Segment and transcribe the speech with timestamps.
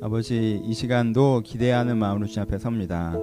[0.00, 3.14] 아버지 이 시간도 기대하는 마음으로 주님 앞에 섭니다.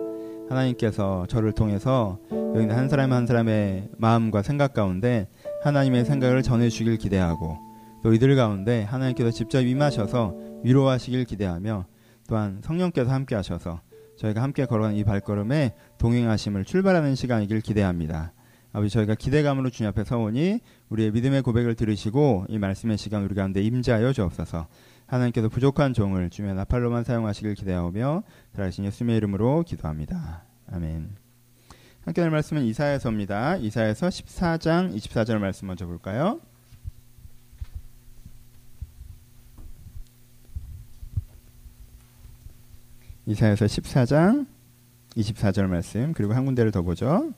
[0.50, 5.28] 하나님께서 저를 통해서 여기 한 사람 한 사람의 마음과 생각 가운데
[5.64, 7.58] 하나님의 생각을 전해주길 기대하고
[8.04, 11.86] 또 이들 가운데 하나님께서 직접 임하셔서 위로하시길 기대하며
[12.28, 13.80] 또한 성령께서 함께 하셔서
[14.18, 18.34] 저희가 함께 걸어가는 이 발걸음에 동행하심을 출발하는 시간이길 기대합니다.
[18.74, 23.62] 아버지 저희가 기대감으로 주님 앞에 서오니 우리의 믿음의 고백을 들으시고 이 말씀의 시간 우리 가운데
[23.62, 24.68] 임재하여 주옵소서.
[25.08, 28.24] 하나님께서 부족한 종을 주의 나팔로만 사용하시길 기대하오며
[28.56, 30.44] 잘하신 예수님의 이름으로 기도합니다.
[30.72, 31.16] 아멘.
[32.04, 33.58] 함께 할 말씀은 이사야서입니다.
[33.58, 36.40] 이사야서 14장 24절 말씀 먼저 볼까요?
[43.26, 44.46] 이사야서 14장
[45.16, 47.34] 24절 말씀 그리고 한 군데를 더 보죠.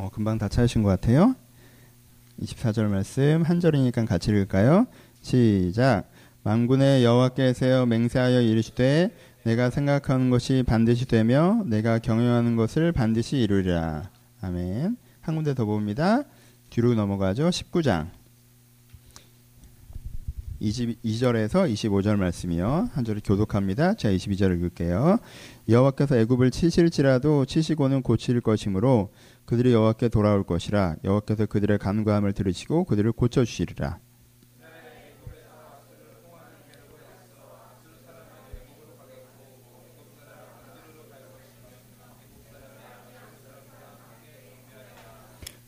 [0.00, 1.34] 어, 금방 다 찾으신 것 같아요.
[2.40, 4.86] 24절 말씀 한 절이니까 같이 읽을까요?
[5.20, 6.10] 시작.
[6.42, 14.10] 만군의 여호와께서 맹세하여 이르시되 내가 생각하는 것이 반드시 되며 내가 경영하는 것을 반드시 이루리라.
[14.40, 14.96] 아멘.
[15.20, 16.22] 한 군데 더 봅니다.
[16.70, 17.50] 뒤로 넘어가죠.
[17.50, 18.08] 19장.
[20.62, 22.90] 22절에서 25절 말씀이요.
[22.92, 23.94] 한 절을 교독합니다.
[23.94, 25.18] 제가 22절 읽을게요.
[25.68, 29.10] 여호와께서 애굽을 치실지라도 치시고는 고칠 것이므로
[29.50, 33.98] 그들이 여호와께 돌아올 것이라 여호와께서 그들의 간과함을 들으시고 그들을 고쳐 주시리라.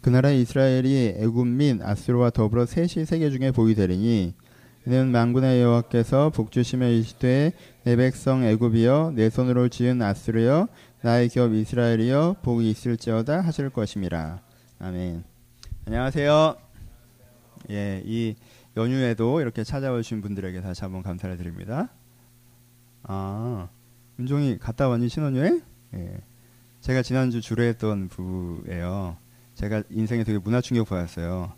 [0.00, 4.34] 그 나라 이스라엘이 애굽 및 아스로와 더불어 셋이 세계 중에 보이 되리니
[4.86, 10.68] 이는 만군의 여호와께서 복주심에 이시되 내 백성 애굽이여 내 손으로 지은 아스르여
[11.04, 14.40] 나의 기업 이스라엘이여 복이 있을지어다 하실 것임이라
[14.78, 15.24] 아멘.
[15.86, 16.56] 안녕하세요.
[17.70, 18.36] 예, 이
[18.76, 21.88] 연휴에도 이렇게 찾아오신 분들에게 다시 한번 감사를 드립니다.
[23.02, 23.68] 아,
[24.20, 25.62] 은종이 갔다 왔니 신혼여행?
[25.94, 26.20] 예.
[26.82, 29.16] 제가 지난주 주례했던 부부예요.
[29.56, 31.52] 제가 인생에 되게 문화 충격 받았어요.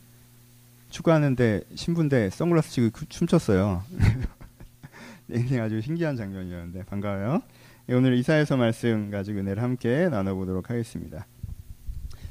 [0.89, 3.83] 축구하는데 신부인데 선글라스 치고 춤췄어요.
[5.29, 7.43] 인생 아주 신기한 장면이었는데 반가워요.
[7.91, 11.27] 예, 오늘 이사에서 말씀 가지고 은혜를 함께 나눠보도록 하겠습니다.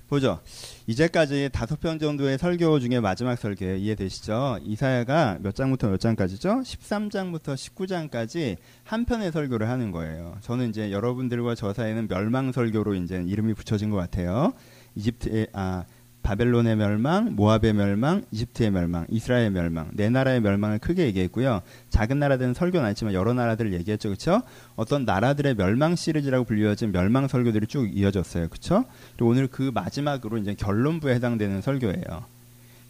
[0.08, 0.40] 보죠.
[0.88, 4.60] 이제까지 다섯 편 정도의 설교 중에 마지막 설교 이해되시죠?
[4.64, 6.62] 이사야가 몇 장부터 몇 장까지죠?
[6.62, 10.38] 13장부터 19장까지 한 편의 설교를 하는 거예요.
[10.42, 14.54] 저는 이제 여러분들과 저 사이에는 멸망 설교로 이제 이름이 붙여진 것 같아요.
[14.96, 15.86] 이집트의 아
[16.24, 21.62] 바벨론의 멸망, 모압의 멸망, 이집트의 멸망, 이스라엘의 멸망, 네 나라의 멸망을 크게 얘기했고요.
[21.90, 24.10] 작은 나라들은 설교는 아니지만 여러 나라들을 얘기했죠.
[24.10, 24.42] 그렇죠?
[24.76, 28.48] 어떤 나라들의 멸망 시리즈라고 불리워진 멸망 설교들이 쭉 이어졌어요.
[28.48, 28.86] 그렇죠?
[29.16, 32.34] 그리고 오늘 그 마지막으로 이제 결론부에 해당되는 설교예요.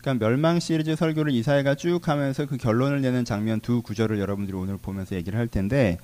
[0.03, 4.77] 그러니까 멸망 시리즈 설교를 이사회가 쭉 하면서 그 결론을 내는 장면 두 구절을 여러분들이 오늘
[4.77, 5.97] 보면서 얘기를 할 텐데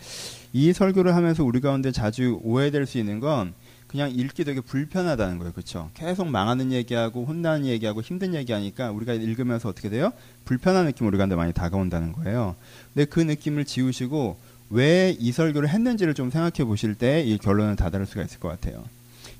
[0.53, 3.53] 이 설교를 하면서 우리 가운데 자주 오해될 수 있는 건
[3.89, 5.51] 그냥 읽기 되게 불편하다는 거예요.
[5.51, 5.89] 그렇죠?
[5.95, 10.13] 계속 망하는 얘기하고 혼나는 얘기하고 힘든 얘기하니까 우리가 읽으면서 어떻게 돼요?
[10.45, 12.55] 불편한 느낌 우리가 많이 다가온다는 거예요.
[12.93, 14.37] 근데 그 느낌을 지우시고
[14.69, 18.85] 왜 이 설교를 했는지를 좀 생각해 보실 때 이 결론을 다다를 수가 있을 것 같아요.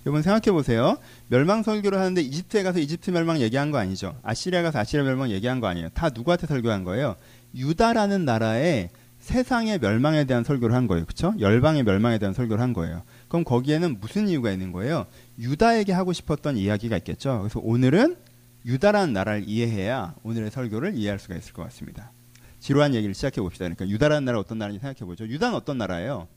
[0.06, 0.98] 여러분 생각해 보세요.
[1.28, 4.16] 멸망 설교를 하는데 이집트에 가서 이집트 멸망 얘기한 거 아니죠.
[4.24, 5.90] 아시리아 가서 아시리아 멸망 얘기한 거 아니에요.
[5.94, 7.16] 다 누구한테 설교한 거예요?
[7.54, 8.90] 유다라는 나라의
[9.20, 11.06] 세상의 멸망에 대한 설교를 한 거예요.
[11.06, 11.36] 그렇죠?
[11.40, 13.04] 열방의 멸망에 대한 설교를 한 거예요.
[13.30, 15.06] 그럼 거기에는 무슨 이유가 있는 거예요?
[15.38, 17.40] 유다에게 하고 싶었던 이야기가 있겠죠.
[17.40, 18.18] 그래서 오늘은
[18.66, 22.12] 유다라는 나라를 이해해야 오늘의 설교를 이해할 수가 있을 것 같습니다.
[22.60, 23.66] 지루한 얘기를 시작해 봅시다.
[23.66, 25.26] 그러니까 유다라는 나라 어떤 나라인지 생각해 보죠.
[25.26, 26.28] 유다는 어떤 나라예요?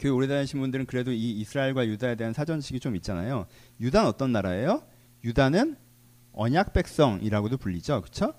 [0.00, 3.46] 교회 오래 다니신 분들은 그래도 이 이스라엘과 유다에 대한 사전식이 좀 있잖아요.
[3.80, 4.82] 유다는 어떤 나라예요?
[5.22, 5.76] 유다는
[6.32, 8.00] 언약 백성이라고도 불리죠.
[8.00, 8.32] 그렇죠?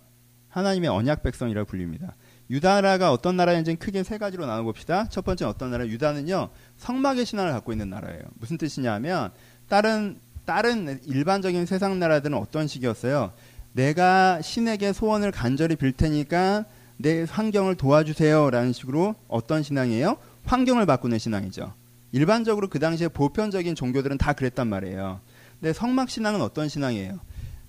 [0.49, 2.15] 하나님의 언약 백성이라고 불립니다.
[2.51, 5.07] 유다라가 어떤 나라인지 크게 세 가지로 나눠 봅시다.
[5.09, 5.87] 첫 번째 어떤 나라?
[5.87, 6.49] 유다는요.
[6.77, 8.21] 성막의 신앙을 갖고 있는 나라예요.
[8.39, 9.31] 무슨 뜻이냐면
[9.69, 13.31] 다른 다른 일반적인 세상 나라들은 어떤 식이었어요?
[13.71, 16.65] 내가 신에게 소원을 간절히 빌 테니까
[16.97, 20.17] 내 환경을 도와주세요라는 식으로 어떤 신앙이에요?
[20.43, 21.73] 환경을 바꾸는 신앙이죠.
[22.11, 25.21] 일반적으로 그 당시에 보편적인 종교들은 다 그랬단 말이에요.
[25.59, 27.19] 근데 성막 신앙은 어떤 신앙이에요?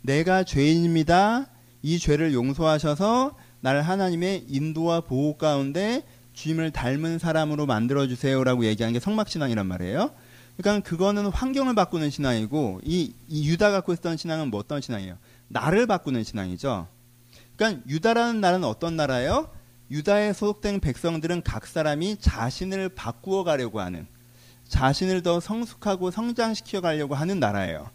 [0.00, 1.46] 내가 죄인입니다.
[1.82, 6.02] 이 죄를 용서하셔서 나를 하나님의 인도와 보호 가운데
[6.34, 10.10] 주님을 닮은 사람으로 만들어 주세요라고 얘기하는 게 성막 신앙이란 말이에요.
[10.56, 15.16] 그러니까 그거는 환경을 바꾸는 신앙이고 이, 이 유다 갖고 있었던 신앙은 뭐 어떤 신앙이에요?
[15.48, 16.88] 나를 바꾸는 신앙이죠.
[17.56, 19.48] 그러니까 유다라는 나라는 어떤 나라예요?
[19.90, 24.06] 유다에 소속된 백성들은 각 사람이 자신을 바꾸어 가려고 하는
[24.68, 27.90] 자신을 더 성숙하고 성장시켜 가려고 하는 나라예요.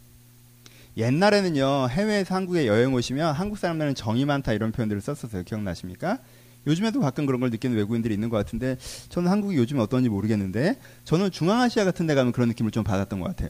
[0.97, 5.43] 옛날에는요 해외에서 한국에 여행 오시면 한국 사람들은 정이 많다 이런 표현들을 썼었어요.
[5.43, 6.17] 기억나십니까?
[6.65, 8.77] 요즘에도 가끔 그런 걸 느끼는 외국인들이 있는 것 같은데
[9.09, 13.27] 저는 한국이 요즘 어떤지 모르겠는데 저는 중앙아시아 같은 데 가면 그런 느낌을 좀 받았던 것
[13.27, 13.49] 같아요.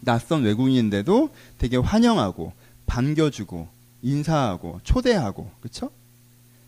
[0.00, 2.52] 낯선 외국인인데도 되게 환영하고
[2.86, 3.68] 반겨주고
[4.02, 5.90] 인사하고 초대하고 그렇죠?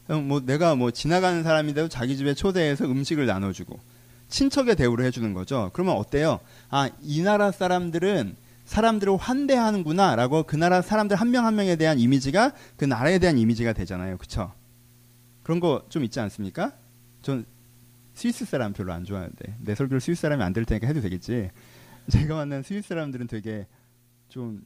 [0.09, 3.79] 뭐 내가 뭐 지나가는 사람인데도 자기 집에 초대해서 음식을 나눠주고
[4.29, 5.71] 친척의 대우를 해주는 거죠.
[5.73, 6.41] 그러면 어때요?
[6.71, 8.37] 아, 이 나라 사람들은
[8.67, 13.73] 사람들을 환대하는구나라고 그 나라 사람들 한 명한 한 명에 대한 이미지가 그 나라에 대한 이미지가
[13.73, 14.19] 되잖아요.
[14.19, 14.53] 그렇죠?
[15.43, 16.73] 그런 거 좀 있지 않습니까?
[17.23, 17.47] 전
[18.15, 21.51] 스위스 사람 별로 안 좋아하는데 내 설교를 스위스 사람이 안 될 테니까 해도 되겠지.
[22.11, 23.67] 제가 만난 스위스 사람들은 되게
[24.29, 24.65] 좀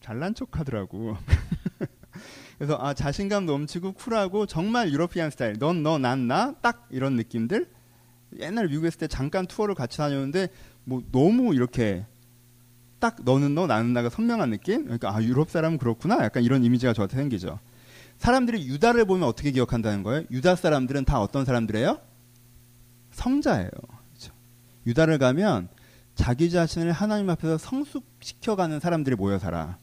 [0.00, 1.16] 잘난 척하더라고.
[2.58, 5.58] 그래서 아 자신감 넘치고 쿨하고 정말 유러피안 스타일.
[5.58, 7.68] 넌 너 난 나 딱 이런 느낌들.
[8.40, 10.48] 옛날 미국에 있을 때 잠깐 투어를 같이 다녔는데
[10.84, 12.04] 뭐 너무 이렇게
[12.98, 14.84] 딱 너는 너 나는 나가 선명한 느낌.
[14.84, 16.22] 그러니까 아 유럽 사람은 그렇구나.
[16.24, 17.58] 약간 이런 이미지가 저한테 생기죠.
[18.18, 20.24] 사람들이 유다를 보면 어떻게 기억한다는 거예요?
[20.30, 22.00] 유다 사람들은 다 어떤 사람들이에요?
[23.12, 23.70] 성자예요.
[23.70, 24.32] 그렇죠?
[24.86, 25.68] 유다를 가면
[26.14, 29.78] 자기 자신을 하나님 앞에서 성숙시켜가는 사람들이 모여 살아.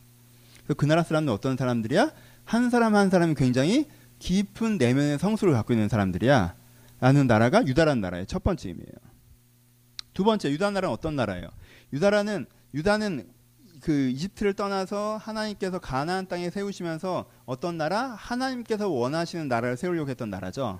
[0.76, 2.12] 그 나라 사람은 어떤 사람들이야?
[2.44, 3.88] 한 사람 한 사람이 굉장히
[4.20, 6.56] 깊은 내면의 성수를 갖고 있는 사람들이야.
[7.00, 8.94] 라는 나라가 유다라는 나라의 첫 번째 의미예요.
[10.14, 11.50] 두 번째, 유다 나라는 어떤 나라예요?
[11.94, 13.25] 유다라는, 유다는
[13.81, 18.10] 그 이집트를 떠나서 하나님께서 가나안 땅에 세우시면서 어떤 나라?
[18.10, 20.80] 하나님께서 원하시는 나라를 세우려고 했던 나라죠.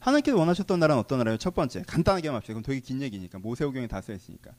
[0.00, 1.38] 하나님께서 원하셨던 나라는 어떤 나라예요?
[1.38, 2.54] 첫 번째, 간단하게 합시다.
[2.54, 4.50] 그럼 되게 긴 얘기니까 모세오경에 다 써있으니까.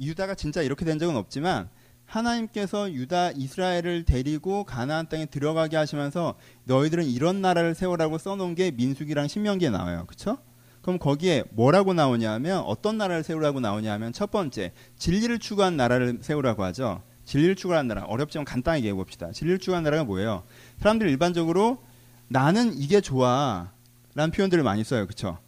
[0.00, 1.70] 유다가 진짜 이렇게 된 적은 없지만
[2.04, 6.34] 하나님께서 유다 이스라엘을 데리고 가나안 땅에 들어가게 하시면서
[6.64, 10.04] 너희들은 이런 나라를 세우라고 써놓은 게 민수기랑 신명기에 나와요.
[10.06, 10.38] 그렇죠?
[10.82, 17.02] 그럼 거기에 뭐라고 나오냐면 어떤 나라를 세우라고 나오냐면 첫 번째 진리를 추구한 나라를 세우라고 하죠.
[17.24, 19.30] 진리를 추구한 나라 어렵지만 간단하게 해봅시다.
[19.30, 20.42] 진리를 추구한 나라가 뭐예요?
[20.80, 21.78] 사람들이 일반적으로
[22.28, 23.68] 나는 이게 좋아라는
[24.34, 25.06] 표현들을 많이 써요.
[25.06, 25.38] 그렇죠?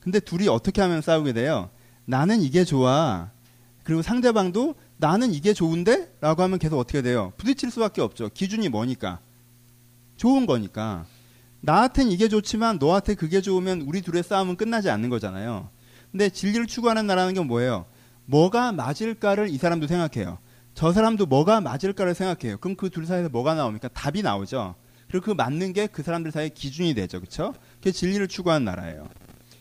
[0.00, 1.68] 근데 둘이 어떻게 하면 싸우게 돼요?
[2.06, 3.30] 나는 이게 좋아.
[3.82, 6.16] 그리고 상대방도 나는 이게 좋은데?
[6.20, 7.32] 라고 하면 계속 어떻게 돼요?
[7.36, 8.30] 부딪힐 수밖에 없죠.
[8.32, 9.20] 기준이 뭐니까?
[10.16, 11.04] 좋은 거니까.
[11.66, 15.68] 나한텐 이게 좋지만 너한테 그게 좋으면 우리 둘의 싸움은 끝나지 않는 거잖아요.
[16.12, 17.86] 근데 진리를 추구하는 나라는 게 뭐예요?
[18.26, 20.38] 뭐가 맞을까를 이 사람도 생각해요.
[20.74, 22.58] 저 사람도 뭐가 맞을까를 생각해요.
[22.58, 23.88] 그럼 그 둘 사이에서 뭐가 나옵니까?
[23.88, 24.76] 답이 나오죠.
[25.10, 27.18] 그리고 그 맞는 게 그 사람들 사이의 기준이 되죠.
[27.18, 27.52] 그렇죠?
[27.78, 29.08] 그게 진리를 추구하는 나라예요.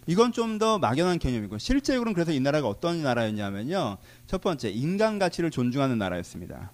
[0.06, 3.98] 이건 좀 더 막연한 개념이고 실제로는 그래서 이 나라가 어떤 나라였냐면요.
[4.28, 6.72] 첫 번째 인간 가치를 존중하는 나라였습니다.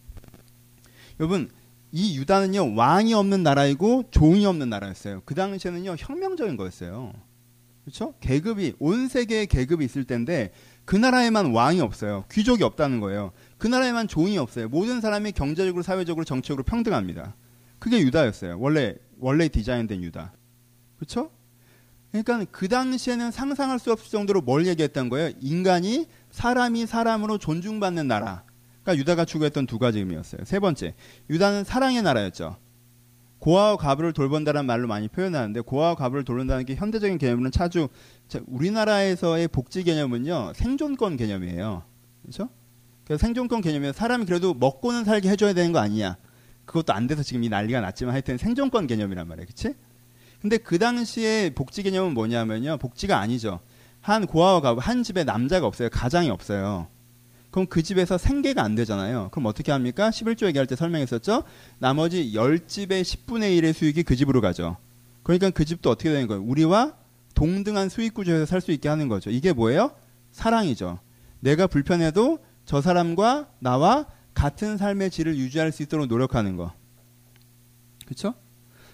[1.21, 1.49] 여러분
[1.91, 5.21] 이 유다는요 왕이 없는 나라이고 종이 없는 나라였어요.
[5.25, 7.13] 그 당시에는요 혁명적인 거였어요.
[7.83, 8.13] 그렇죠?
[8.19, 10.51] 계급이 온 세계에 계급이 있을 텐데
[10.85, 12.25] 그 나라에만 왕이 없어요.
[12.31, 13.31] 귀족이 없다는 거예요.
[13.57, 14.69] 그 나라에만 종이 없어요.
[14.69, 17.35] 모든 사람이 경제적으로, 사회적으로, 정치적으로 평등합니다.
[17.79, 18.59] 그게 유다였어요.
[18.59, 20.33] 원래 원래 디자인된 유다.
[20.97, 21.31] 그렇죠?
[22.11, 25.31] 그러니까 그 당시에는 상상할 수 없을 정도로 뭘 얘기했던 거예요?
[25.39, 28.43] 인간이 사람이 사람으로 존중받는 나라.
[28.83, 30.43] 그러니까 유다가 추구했던 두 가지 의미였어요.
[30.45, 30.95] 세 번째,
[31.29, 32.57] 유다는 사랑의 나라였죠.
[33.39, 37.87] 고아와 과부를 돌본다는 말로 많이 표현하는데 고아와 과부를 돌본다는 게 현대적인 개념으로는 차주
[38.45, 41.83] 우리나라에서의 복지 개념은요 생존권 개념이에요.
[42.21, 42.49] 그렇죠?
[43.03, 43.93] 그래서 생존권 개념이에요.
[43.93, 46.17] 사람이 그래도 먹고는 살게 해줘야 되는 거 아니냐?
[46.65, 49.47] 그것도 안 돼서 지금 이 난리가 났지만 하여튼 생존권 개념이란 말이에요.
[49.47, 49.73] 그렇지?
[50.39, 52.77] 근데 그 당시에 복지 개념은 뭐냐면요.
[52.77, 53.59] 복지가 아니죠.
[54.01, 55.89] 한 고아와 가부, 한 집에 남자가 없어요.
[55.89, 56.87] 가장이 없어요.
[57.51, 59.29] 그럼 그 집에서 생계가 안 되잖아요.
[59.31, 60.09] 그럼 어떻게 합니까?
[60.09, 61.43] 11조 얘기할 때 설명했었죠?
[61.79, 64.77] 나머지 10집의 10분의 1의 수익이 그 집으로 가죠.
[65.23, 66.41] 그러니까 그 집도 어떻게 되는 거예요?
[66.43, 66.93] 우리와
[67.35, 69.29] 동등한 수익 구조에서 살 수 있게 하는 거죠.
[69.29, 69.91] 이게 뭐예요?
[70.31, 70.99] 사랑이죠.
[71.41, 76.71] 내가 불편해도 저 사람과 나와 같은 삶의 질을 유지할 수 있도록 노력하는 거.
[78.05, 78.33] 그렇죠?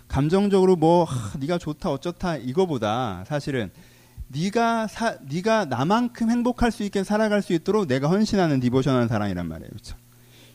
[0.07, 3.71] 감정적으로 뭐 하, 네가 좋다 어쩌다 이거보다 사실은
[4.29, 9.69] 네가 사, 네가 나만큼 행복할 수 있게 살아갈 수 있도록 내가 헌신하는 디보션하는 사랑이란 말이에요.
[9.69, 9.97] 그렇죠?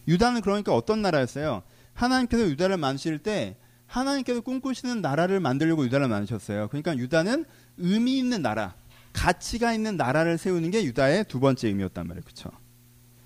[0.09, 1.63] 유다는 그러니까 어떤 나라였어요?
[1.95, 6.69] 하나님께서 유다를 만드실 때 하나님께서 꿈꾸시는 나라를 만들려고 유다를 만드셨어요.
[6.69, 7.45] 그러니까 유다는
[7.79, 8.75] 의미 있는 나라,
[9.13, 12.23] 가치가 있는 나라를 세우는 게 유다의 두 번째 의미였단 말이에요.
[12.25, 12.51] 그렇죠?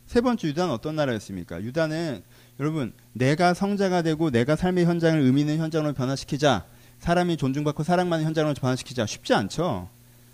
[0.07, 1.63] 세 번째 유다는 어떤 나라였습니까?
[1.63, 2.23] 유다는
[2.61, 6.65] 여러분 내가 성자가 되고 내가 삶의 현장을 의미 있는 현장으로 변화시키자
[7.01, 9.89] 사람이 존중받고 사랑받는 현장으로 변화시키자 쉽지 않죠.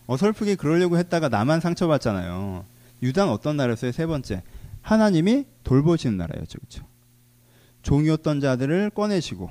[0.06, 2.64] 어설프게 그러려고 했다가 나만 상처받잖아요.
[3.02, 3.92] 유다는 어떤 나라였어요?
[3.92, 4.42] 세 번째
[4.80, 6.58] 하나님이 돌보시는 나라였죠.
[6.58, 6.84] 그렇죠?
[7.82, 9.50] 종이었던 자들을 꺼내시고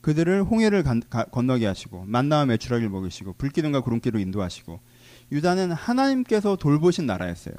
[0.00, 4.80] 그들을 홍해를 간, 가, 건너게 하시고 만나와 메추라기를 먹이시고 불기둥과 구름기로 인도하시고
[5.32, 7.54] 유다는 하나님께서 돌보신 나라였어요.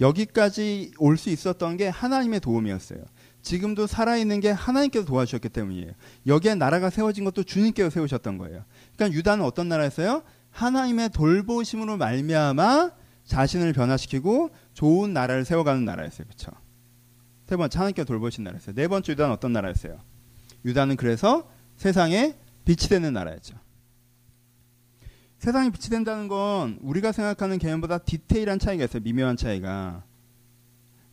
[0.00, 3.00] 여기까지 올 수 있었던 게 하나님의 도움이었어요.
[3.42, 5.92] 지금도 살아있는 게 하나님께서 도와주셨기 때문이에요.
[6.26, 8.64] 여기에 나라가 세워진 것도 주님께서 세우셨던 거예요.
[8.96, 10.22] 그러니까 유다는 어떤 나라였어요?
[10.58, 12.90] 하나님의 돌보심으로 말미암아
[13.24, 16.26] 자신을 변화시키고 좋은 나라를 세워가는 나라였어요.
[16.26, 16.50] 그렇죠?
[17.46, 18.74] 세 번째 하나님께서 돌보신 나라였어요.
[18.74, 20.00] 네 번째 유다는 어떤 나라였어요?
[20.64, 23.56] 유다는 그래서 세상에 빛이 되는 나라였죠.
[25.38, 29.00] 세상에 빛이 된다는 건 우리가 생각하는 개념보다 디테일한 차이가 있어요.
[29.02, 30.02] 미묘한 차이가.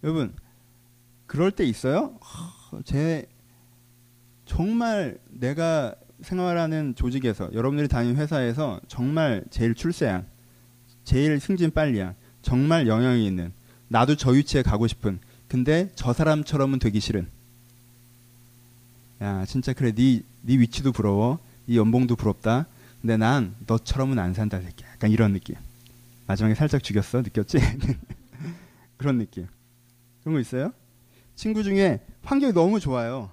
[0.04, 0.36] 여러분,
[1.28, 2.18] 그럴 때 있어요?
[2.84, 3.28] 제
[4.46, 10.26] 정말 내가 생활하는 조직에서 여러분들이 다니는 회사에서 정말 제일 출세한,
[11.04, 13.52] 제일 승진 빨리한, 정말 영향이 있는
[13.88, 17.28] 나도 저 위치에 가고 싶은 근데 저 사람처럼은 되기 싫은.
[19.22, 19.92] 야 진짜 그래.
[19.92, 21.40] 네, 네 위치도 부러워.
[21.66, 22.66] 네 연봉도 부럽다.
[23.02, 25.56] 근데 난 너처럼은 안 산다 새끼 약간 이런 느낌.
[26.28, 27.60] 마지막에 살짝 죽였어 느꼈지?
[28.98, 29.48] 그런 느낌.
[30.22, 30.74] 그런 거 있어요?
[31.36, 33.30] 친구 중에 환경이 너무 좋아요.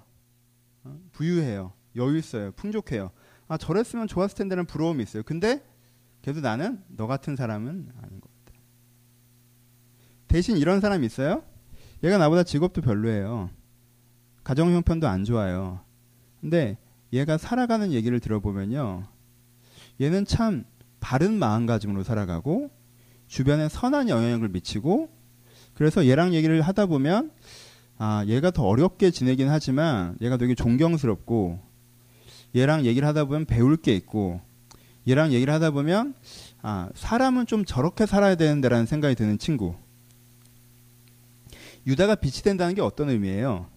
[0.83, 0.99] 어?
[1.13, 3.11] 부유해요 여유 있어요 풍족해요
[3.47, 5.63] 아 저랬으면 좋았을 텐데는 부러움이 있어요 근데
[6.21, 8.59] 그래도 나는 너 같은 사람은 아닌 것 같아
[10.27, 11.43] 대신 이런 사람이 있어요
[12.03, 13.49] 얘가 나보다 직업도 별로예요.
[14.43, 15.79] 가정 형편도 안 좋아요.
[16.41, 16.77] 근데
[17.13, 19.07] 얘가 살아가는 얘기를 들어보면요.
[20.01, 20.65] 얘는 참
[20.99, 22.69] 바른 마음가짐으로 살아가고
[23.27, 25.09] 주변에 선한 영향을 미치고
[25.73, 27.31] 그래서 얘랑 얘기를 하다 보면
[27.97, 31.59] 아, 얘가 더 어렵게 지내긴 하지만 얘가 되게 존경스럽고
[32.55, 34.41] 얘랑 얘기를 하다 보면 배울 게 있고
[35.07, 36.13] 얘랑 얘기를 하다 보면
[36.61, 39.75] 아, 사람은 좀 저렇게 살아야 되는데라는 생각이 드는 친구.
[41.85, 43.67] 유다가 빛이 된다는 게 어떤 의미예요?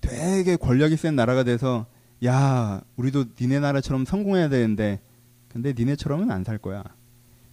[0.00, 1.86] 되게 권력이 센 나라가 돼서
[2.24, 5.00] 야 우리도 니네 나라처럼 성공해야 되는데
[5.48, 6.82] 근데 니네처럼은 안 살 거야.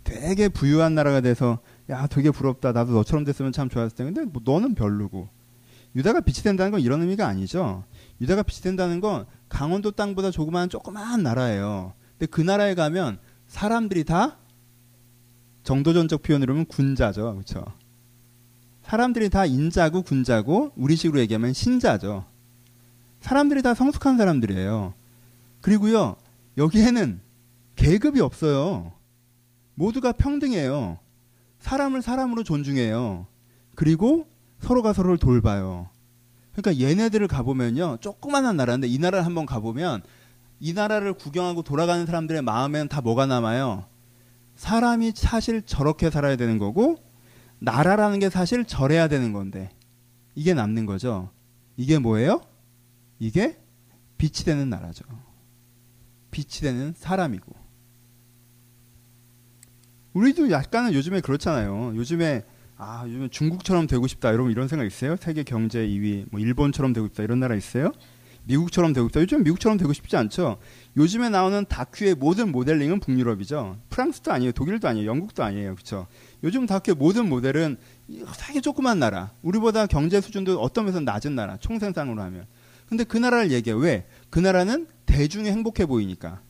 [0.03, 1.59] 되게 부유한 나라가 돼서
[1.89, 5.29] 야 되게 부럽다 나도 너처럼 됐으면 참 좋았을 텐데 뭐 너는 별로고
[5.95, 7.83] 유다가 빛이 된다는 건 이런 의미가 아니죠.
[8.21, 11.93] 유다가 된다는 건 강원도 땅보다 조그마한 조그마한 나라예요.
[12.17, 14.37] 근데 그 나라에 가면 사람들이 다
[15.63, 17.33] 정도전적 표현으로 하면 군자죠.
[17.33, 17.65] 그렇죠?
[18.83, 22.25] 사람들이 다 인자고 군자고 우리식으로 얘기하면 신자죠.
[23.21, 24.93] 사람들이 다 성숙한 사람들이에요.
[25.61, 26.15] 그리고요,
[26.57, 27.21] 여기에는
[27.75, 28.91] 계급이 없어요.
[29.75, 30.97] 모두가 평등해요.
[31.59, 33.27] 사람을 사람으로 존중해요.
[33.75, 34.27] 그리고
[34.59, 35.90] 서로가 서로를 돌봐요.
[36.53, 40.03] 그러니까 얘네들을 가보면요, 조그만한 나라인데 이 나라를 한번 가보면
[40.59, 43.85] 이 나라를 구경하고 돌아가는 사람들의 마음에는 다 뭐가 남아요?
[44.55, 46.97] 사람이 사실 저렇게 살아야 되는 거고
[47.59, 49.71] 나라라는 게 사실 절해야 되는 건데
[50.35, 51.29] 이게 남는 거죠.
[51.77, 52.41] 이게 뭐예요?
[53.17, 53.59] 이게
[54.17, 55.05] 빛이 되는 나라죠.
[56.31, 57.51] 빛이 되는 사람이고.
[60.13, 61.95] 우리도 약간은 요즘에 그렇잖아요.
[61.95, 62.43] 요즘에
[62.83, 64.29] 아, 요즘에 중국처럼 되고 싶다.
[64.29, 65.15] 여러분 이런 생각 있어요?
[65.15, 67.21] 세계 경제 2위, 뭐 일본처럼 되고 싶다.
[67.21, 67.91] 이런 나라 있어요?
[68.45, 69.21] 미국처럼 되고 싶다.
[69.21, 70.57] 요즘 미국처럼 되고 싶지 않죠.
[70.97, 73.77] 요즘에 나오는 다큐의 모든 모델링은 북유럽이죠.
[73.89, 74.51] 프랑스도 아니에요.
[74.53, 75.07] 독일도 아니에요.
[75.07, 75.75] 영국도 아니에요.
[75.75, 76.07] 그렇죠?
[76.43, 77.77] 요즘 다큐 모든 모델은
[78.39, 79.31] 되게 조그만 나라.
[79.43, 81.57] 우리보다 경제 수준도 어떤 면에서 낮은 나라.
[81.57, 82.47] 총생산으로 하면.
[82.87, 83.75] 근데 그 나라를 얘기해.
[83.79, 84.07] 왜?
[84.31, 86.41] 그 나라는 대중이 행복해 보이니까.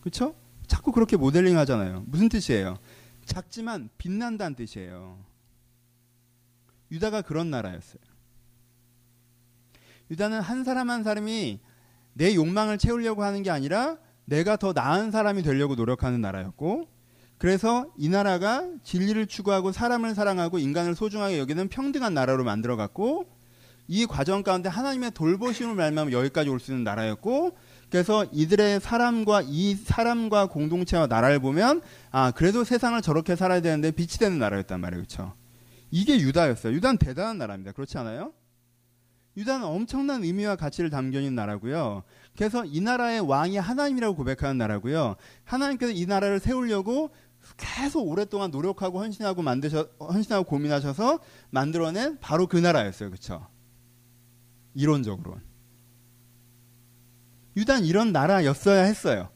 [0.00, 0.34] 그렇죠?
[0.66, 2.04] 자꾸 그렇게 모델링 하잖아요.
[2.06, 2.76] 무슨 뜻이에요?
[3.24, 5.24] 작지만 빛난다는 뜻이에요.
[6.90, 8.02] 유다가 그런 나라였어요.
[10.10, 11.60] 유다는 한 사람 한 사람이
[12.14, 16.88] 내 욕망을 채우려고 하는 게 아니라 내가 더 나은 사람이 되려고 노력하는 나라였고
[17.38, 23.26] 그래서 이 나라가 진리를 추구하고 사람을 사랑하고 인간을 소중하게 여기는 평등한 나라로 만들어갔고
[23.88, 27.56] 이 과정 가운데 하나님의 돌보심을 말미암아 여기까지 올 수 있는 나라였고
[27.92, 34.12] 그래서 이들의 사람과 이 사람과 공동체와 나라를 보면 아 그래도 세상을 저렇게 살아야 되는데 빛이
[34.18, 35.34] 되는 나라였단 말이에요 그렇죠
[35.90, 38.32] 이게 유다였어요 유다는 대단한 나라입니다 그렇지 않아요
[39.36, 42.02] 유다는 엄청난 의미와 가치를 담겨 있는 나라고요.
[42.36, 45.16] 그래서 이 나라의 왕이 하나님이라고 고백하는 나라고요.
[45.44, 47.10] 하나님께서 이 나라를 세우려고
[47.56, 51.18] 계속 오랫동안 노력하고 헌신하고 만드셔 헌신하고 고민하셔서
[51.48, 53.08] 만들어낸 바로 그 나라였어요.
[53.08, 53.46] 그렇죠?
[54.74, 55.38] 이론적으로.
[57.56, 59.30] 유다는 이런 나라였어야 했어요.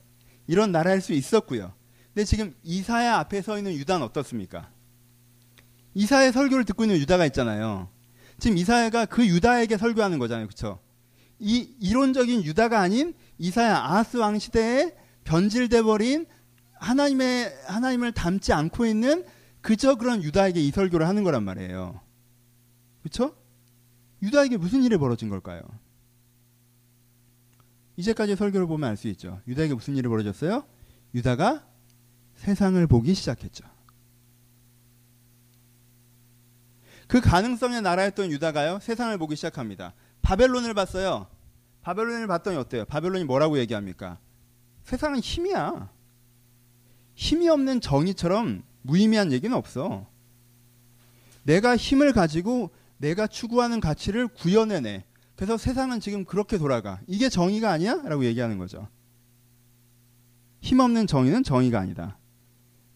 [0.47, 1.73] 이런 나라일 수 있었고요.
[2.15, 4.71] 근데 지금 이사야 앞에 서 있는 유다는 어떻습니까?
[5.95, 7.89] 이사의 설교를 듣고 있는 유다가 있잖아요.
[8.39, 10.47] 지금 이사야가 그 유다에게 설교하는 거잖아요.
[10.47, 10.79] 그렇죠?
[11.39, 14.95] 이 이론적인 유다가 아닌 이사야 아하스 왕 시대에
[15.25, 16.27] 변질돼 버린
[16.75, 19.25] 하나님의 하나님을 닮지 않고 있는
[19.61, 22.01] 그저 그런 유다에게 이 설교를 하는 거란 말이에요.
[23.03, 23.35] 그렇죠?
[24.23, 25.61] 유다에게 무슨 일이 벌어진 걸까요?
[27.97, 29.41] 이제까지 설교를 보면 알 수 있죠.
[29.47, 30.65] 유다에게 무슨 일이 벌어졌어요?
[31.15, 31.67] 유다가
[32.37, 33.65] 세상을 보기 시작했죠.
[37.09, 38.81] 그 가능성의 나라였던 유다가요.
[38.81, 39.95] 세상을 보기 시작합니다.
[40.23, 41.29] 바벨론을 봤어요.
[41.83, 42.85] 바벨론을 봤더니 어때요?
[42.85, 44.19] 바벨론이 뭐라고 얘기합니까?
[44.83, 45.89] 세상은 힘이야.
[47.15, 50.07] 힘이 없는 정의처럼 무의미한 얘기는 없어.
[51.45, 55.05] 내가 힘을 가지고 내가 추구하는 가치를 구현해내.
[55.37, 57.01] 그래서 세상은 지금 그렇게 돌아가.
[57.07, 58.03] 이게 정의가 아니야?
[58.05, 58.89] 라고 얘기하는 거죠.
[60.61, 62.19] 힘없는 정의는 정의가 아니다.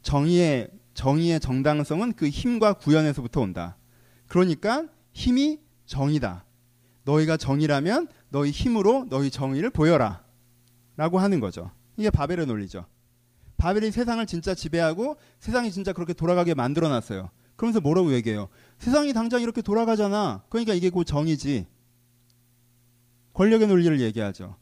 [0.02, 3.76] 정의의, 정의의 정당성은 그 힘과 구현에서부터 온다.
[4.26, 6.46] 그러니까 힘이 정의다.
[7.04, 10.24] 너희가 정의라면 너희 힘으로 너희 정의를 보여라.
[10.96, 11.70] 라고 하는 거죠.
[11.96, 12.86] 이게 바벨의 논리죠.
[13.58, 17.30] 바벨이 세상을 진짜 지배하고 세상이 진짜 그렇게 돌아가게 만들어 놨어요.
[17.56, 18.48] 그러면서 뭐라고 얘기해요?
[18.78, 20.44] 세상이 당장 이렇게 돌아가잖아.
[20.48, 21.66] 그러니까 이게 곧 정의지.
[23.40, 24.54] 권력의 논리를 얘기하죠.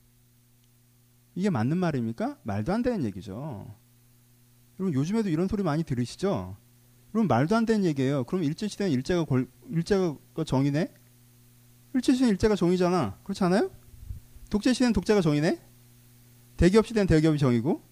[1.35, 2.39] 이게 맞는 말입니까?
[2.45, 3.75] 말도 안 되는 얘기죠.
[4.79, 6.57] 여러분 요즘에도 이런 소리 많이 들으시죠?
[7.11, 8.23] 그럼 말도 안 되는 얘기예요.
[8.23, 10.15] 그럼 일제 시대는 일제가 걸, 일제가
[10.47, 10.95] 정의네?
[11.95, 13.19] 일제 시대는 일제가 정의잖아.
[13.25, 13.69] 그렇지 않아요?
[14.49, 15.61] 독재 시대는 독재가 정의네?
[16.57, 17.83] 대기업 시대는 대기업이 정의고?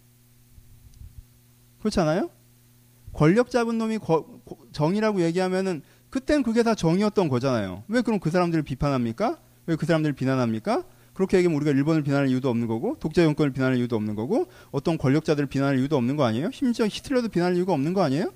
[1.81, 2.31] 그렇지 않아요?
[3.13, 4.41] 권력 잡은 놈이 거,
[4.71, 7.83] 정의라고 얘기하면은 그땐 그게 다 정의였던 거잖아요.
[7.89, 9.41] 왜 그럼 그 사람들을 비판합니까?
[9.67, 10.85] 왜 그 사람들을 비난합니까?
[11.13, 14.99] 그렇게 얘기하면 우리가 일본을 비난할 이유도 없는 거고 독재 정권을 비난할 이유도 없는 거고 어떤
[14.99, 16.51] 권력자들을 비난할 이유도 없는 거 아니에요?
[16.53, 18.33] 심지어 히틀러도 비난할 이유가 없는 거 아니에요?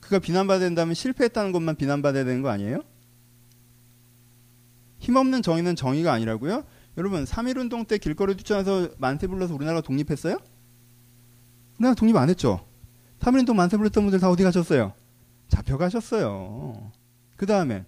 [0.00, 2.82] 그가 비난받아야 된다면 실패했다는 것만 비난받아야 되는 거 아니에요?
[4.98, 6.64] 힘없는 정의는 정의가 아니라고요?
[6.98, 10.38] 여러분 3.1운동 때 길거리 투쟁해서 만세 불러서 우리나라가 독립했어요?
[11.78, 12.66] 우리나라 독립 안 했죠?
[13.20, 14.92] 3.1운동 만세 불렀던 분들 다 어디 가셨어요?
[15.48, 16.92] 잡혀가셨어요.
[17.36, 17.84] 그 다음에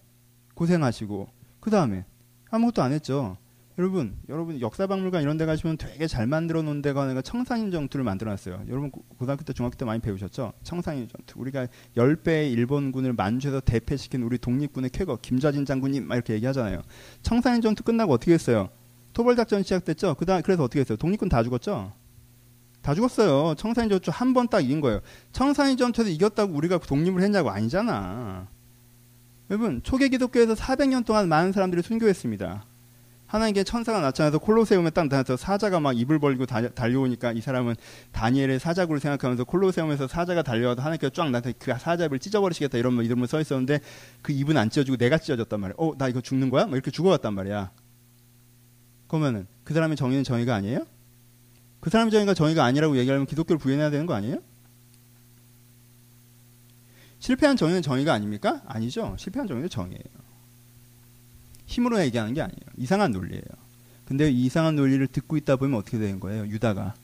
[0.55, 1.29] 고생하시고
[1.61, 2.05] 그 다음에
[2.51, 3.37] 아무것도 안 했죠.
[3.79, 8.31] 여러분, 여러분 역사박물관 이런 데 가시면 되게 잘 만들어 놓은 데가 하나가 청산인 전투를 만들어
[8.31, 8.63] 놨어요.
[8.69, 10.55] 여러분 고등학교 때 중학교 때 많이 배우셨죠?
[10.63, 11.39] 청산인 전투.
[11.39, 16.81] 우리가 10배의 일본군을 만주에서 대패시킨 우리 독립군의 쾌거 김좌진 장군님 막 이렇게 얘기하잖아요.
[17.21, 18.71] 청산인 전투 끝나고 어떻게 했어요?
[19.13, 20.15] 토벌 작전 시작됐죠?
[20.15, 20.97] 그다음 그래서 어떻게 했어요?
[20.97, 21.93] 독립군 다 죽었죠?
[22.81, 23.57] 다 죽었어요.
[23.57, 25.01] 청산인 전투 한 번 딱 이긴 거예요.
[25.33, 28.49] 청산인 전투에서 이겼다고 우리가 독립을 했냐고 아니잖아.
[29.51, 32.65] 여러분 초계 기독교에서 400년 동안 많은 사람들이 순교했습니다.
[33.27, 37.75] 하나님께 천사가 나타나서 콜로세움에 딱 나타나서 사자가 막 입을 벌리고 달려오니까 이 사람은
[38.13, 43.41] 다니엘의 사자구를 생각하면서 콜로세움에서 사자가 달려와도 하나님께 쫙 나타나 그 사자를 찢어버리시겠다 이런 이름을 써
[43.41, 43.81] 있었는데
[44.23, 45.75] 그 입은 안 찢어지고 내가 찢어졌단 말이야.
[45.79, 46.67] 어, 나 이거 죽는 거야?
[46.67, 47.73] 막 이렇게 죽어갔단 말이야.
[49.09, 50.87] 그러면은 그 사람의 정의는 정의가 아니에요?
[51.81, 54.39] 그 사람의 정의가 정의가 아니라고 얘기하면 기독교를 부인해야 되는 거 아니에요?
[57.27, 58.63] 실패한 정의는 정의가 아닙니까?
[58.67, 59.17] 아니죠.
[59.19, 60.05] 실패한 정의는 정의예요.
[61.67, 62.61] 힘으로 얘기하는 게 아니에요.
[62.77, 63.43] 이상한 논리예요.
[64.05, 66.47] 근데 이 이상한 논리를 듣고 있다 보면 어떻게 되는 거예요?
[66.47, 66.95] 유다가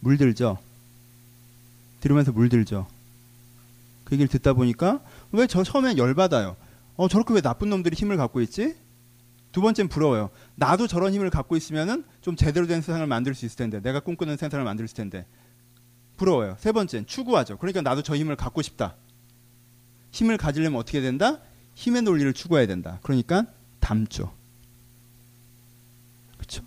[0.00, 0.58] 물들죠.
[2.00, 2.88] 들으면서 물들죠.
[4.04, 6.56] 그 얘기를 듣다 보니까 왜 저 처음엔 열받아요.
[6.96, 8.74] 어 저렇게 왜 나쁜 놈들이 힘을 갖고 있지?
[9.52, 10.30] 두 번째는 부러워요.
[10.56, 14.36] 나도 저런 힘을 갖고 있으면은 좀 제대로 된 세상을 만들 수 있을 텐데, 내가 꿈꾸는
[14.36, 15.24] 세상을 만들 수 있을 텐데.
[16.16, 16.56] 부러워요.
[16.58, 17.58] 세 번째는 추구하죠.
[17.58, 18.96] 그러니까 나도 저 힘을 갖고 싶다.
[20.16, 21.40] 힘을 가지려면 어떻게 된다?
[21.74, 22.98] 힘의 논리를 추구해야 된다.
[23.02, 23.46] 그러니까
[23.80, 24.32] 담죠.
[26.38, 26.64] 그렇죠?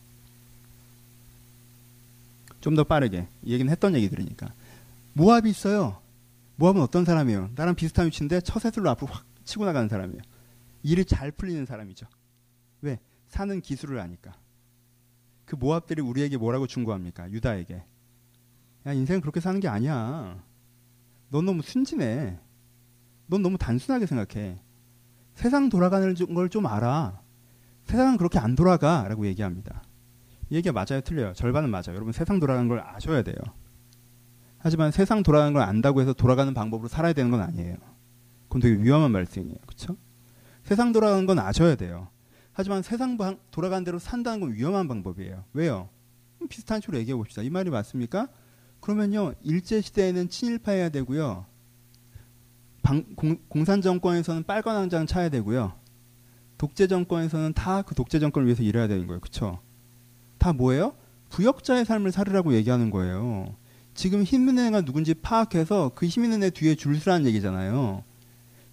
[2.61, 4.53] 좀 더 빠르게 이 얘기는 했던 얘기 들으니까
[5.13, 5.99] 모압이 있어요.
[6.57, 7.49] 모압은 어떤 사람이에요?
[7.55, 10.21] 나랑 비슷한 위치인데 처세술로 앞으로 확 치고 나가는 사람이에요.
[10.83, 12.05] 일이 잘 풀리는 사람이죠.
[12.81, 12.99] 왜?
[13.29, 14.37] 사는 기술을 아니까.
[15.45, 17.31] 그 모압들이 우리에게 뭐라고 충고합니까?
[17.31, 17.83] 유다에게.
[18.85, 20.43] 야, 인생은 그렇게 사는 게 아니야.
[21.29, 22.37] 넌 너무 순진해.
[23.29, 24.59] 넌 너무 단순하게 생각해.
[25.35, 27.21] 세상 돌아가는 걸 좀 알아.
[27.85, 29.07] 세상은 그렇게 안 돌아가.
[29.07, 29.83] 라고 얘기합니다.
[30.49, 31.01] 이 얘기가 맞아요?
[31.01, 31.33] 틀려요?
[31.33, 31.95] 절반은 맞아요.
[31.95, 33.35] 여러분 세상 돌아가는 걸 아셔야 돼요.
[34.57, 37.77] 하지만 세상 돌아가는 걸 안다고 해서 돌아가는 방법으로 살아야 되는 건 아니에요.
[38.47, 39.57] 그건 되게 위험한 말씀이에요.
[39.65, 39.95] 그렇죠?
[40.63, 42.09] 세상 돌아가는 건 아셔야 돼요.
[42.51, 45.45] 하지만 세상 방, 돌아가는 대로 산다는 건 위험한 방법이에요.
[45.53, 45.89] 왜요?
[46.49, 47.41] 비슷한 식으로 얘기해 봅시다.
[47.41, 48.27] 이 말이 맞습니까?
[48.81, 51.45] 그러면요, 일제 시대에는 친일파해야 되고요.
[52.81, 55.73] 방, 공, 공산 정권에서는 빨간 왕장 차야 되고요.
[56.57, 59.19] 독재 정권에서는 다 그 독재 정권을 위해서 일해야 되는 거예요.
[59.21, 59.59] 그쵸?
[60.37, 60.93] 다 뭐예요?
[61.29, 63.55] 부역자의 삶을 살으라고 얘기하는 거예요.
[63.93, 68.03] 지금 힘 있는 애가 누군지 파악해서 그 힘 있는 애 뒤에 줄 서라는 얘기잖아요.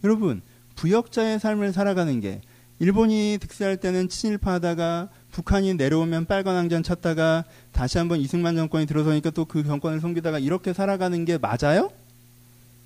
[0.04, 0.42] 여러분,
[0.76, 2.40] 부역자의 삶을 살아가는 게
[2.78, 9.30] 일본이 득세할 때는 친일파 하다가 북한이 내려오면 빨간 왕전 찾다가 다시 한번 이승만 정권이 들어서니까
[9.30, 11.90] 또 그 정권을 섬기다가 이렇게 살아가는 게 맞아요?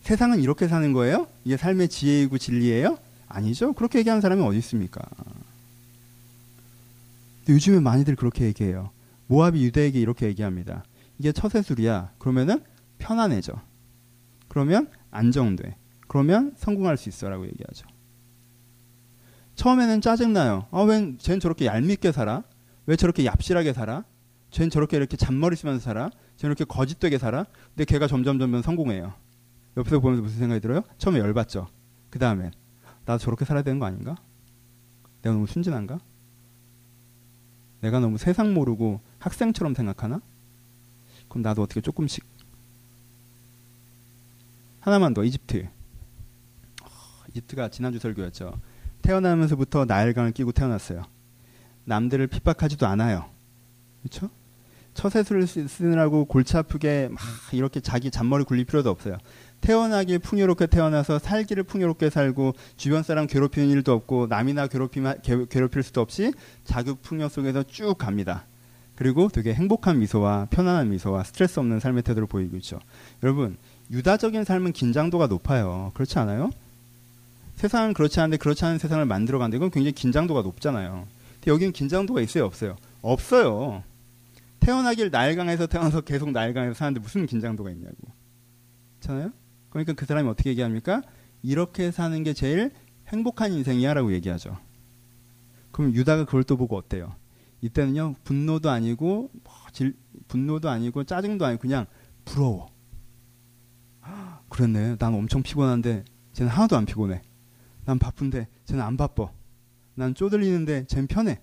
[0.02, 1.26] 세상은 이렇게 사는 거예요?
[1.44, 2.98] 이게 삶의 지혜이고 진리예요?
[3.28, 3.72] 아니죠.
[3.74, 5.02] 그렇게 얘기하는 사람이 어디 있습니까?
[7.48, 8.90] 요즘에 많이들 그렇게 얘기해요.
[9.26, 10.84] 모압이 유대에게 이렇게 얘기합니다.
[11.18, 12.12] 이게 처세술이야.
[12.18, 12.62] 그러면은
[12.98, 13.54] 편안해져.
[14.48, 15.76] 그러면 안정돼.
[16.08, 17.86] 그러면 성공할 수 있어라고 얘기하죠.
[19.54, 20.66] 처음에는 짜증나요.
[20.70, 22.42] 아, 웬, 쟤는 저렇게 얄밉게 살아?
[22.86, 24.04] 왜 저렇게 얍실하게 살아?
[24.50, 26.10] 쟤는 저렇게 이렇게 잔머리 쓰면서 살아?
[26.36, 27.44] 쟤는 이렇게 거짓되게 살아?
[27.74, 29.12] 근데 걔가 점점 점점 성공해요.
[29.76, 30.82] 옆에서 보면서 무슨 생각이 들어요?
[30.98, 31.68] 처음에 열받죠.
[32.10, 32.52] 그 다음엔
[33.04, 34.16] 나도 저렇게 살아야 되는 거 아닌가?
[35.22, 36.00] 내가 너무 순진한가?
[37.80, 40.20] 내가 너무 세상 모르고 학생처럼 생각하나?
[41.28, 42.24] 그럼 나도 어떻게 조금씩
[44.80, 45.68] 하나만 더 이집트
[47.30, 48.58] 이집트가 지난주 설교였죠.
[49.02, 51.04] 태어나면서부터 나일강을 끼고 태어났어요.
[51.84, 53.30] 남들을 핍박하지도 않아요.
[54.02, 54.30] 그렇죠?
[54.94, 57.20] 처세술을 쓰느라고 골치 아프게 막
[57.52, 59.18] 이렇게 자기 잔머리 굴릴 필요도 없어요.
[59.60, 66.00] 태어나길 풍요롭게 태어나서 살기를 풍요롭게 살고 주변 사람 괴롭히는 일도 없고 남이나 괴롭히면, 괴롭힐 수도
[66.00, 66.32] 없이
[66.64, 68.44] 자급 풍요 속에서 쭉 갑니다.
[68.96, 72.78] 그리고 되게 행복한 미소와 편안한 미소와 스트레스 없는 삶의 태도를 보이고 있죠.
[73.22, 73.56] 여러분,
[73.90, 75.90] 유다적인 삶은 긴장도가 높아요.
[75.94, 76.50] 그렇지 않아요?
[77.56, 79.56] 세상은 그렇지 않은데 그렇지 않은 세상을 만들어 간다.
[79.56, 81.06] 이건 굉장히 긴장도가 높잖아요.
[81.34, 82.76] 근데 여기는 긴장도가 있어요, 없어요?
[83.02, 83.82] 없어요.
[84.60, 87.96] 태어나길 나일강에서 태어나서 계속 나일강에서 사는데 무슨 긴장도가 있냐고.
[89.00, 89.32] 그렇잖아요?
[89.70, 91.02] 그러니까 그 사람이 어떻게 얘기합니까?
[91.42, 92.72] 이렇게 사는 게 제일
[93.08, 94.56] 행복한 인생이야라고 얘기하죠.
[95.72, 97.14] 그럼 유다가 그걸 또 보고 어때요?
[97.62, 99.96] 이때는요 분노도 아니고 뭐 질,
[100.28, 101.86] 분노도 아니고 짜증도 아니고 그냥
[102.24, 102.68] 부러워.
[104.48, 104.96] 그랬네.
[104.96, 107.22] 난 엄청 피곤한데 쟤는 하나도 안 피곤해.
[107.84, 109.30] 난 바쁜데 쟤는 안 바빠.
[109.94, 111.40] 난 쪼들리는데 쟤는 편해.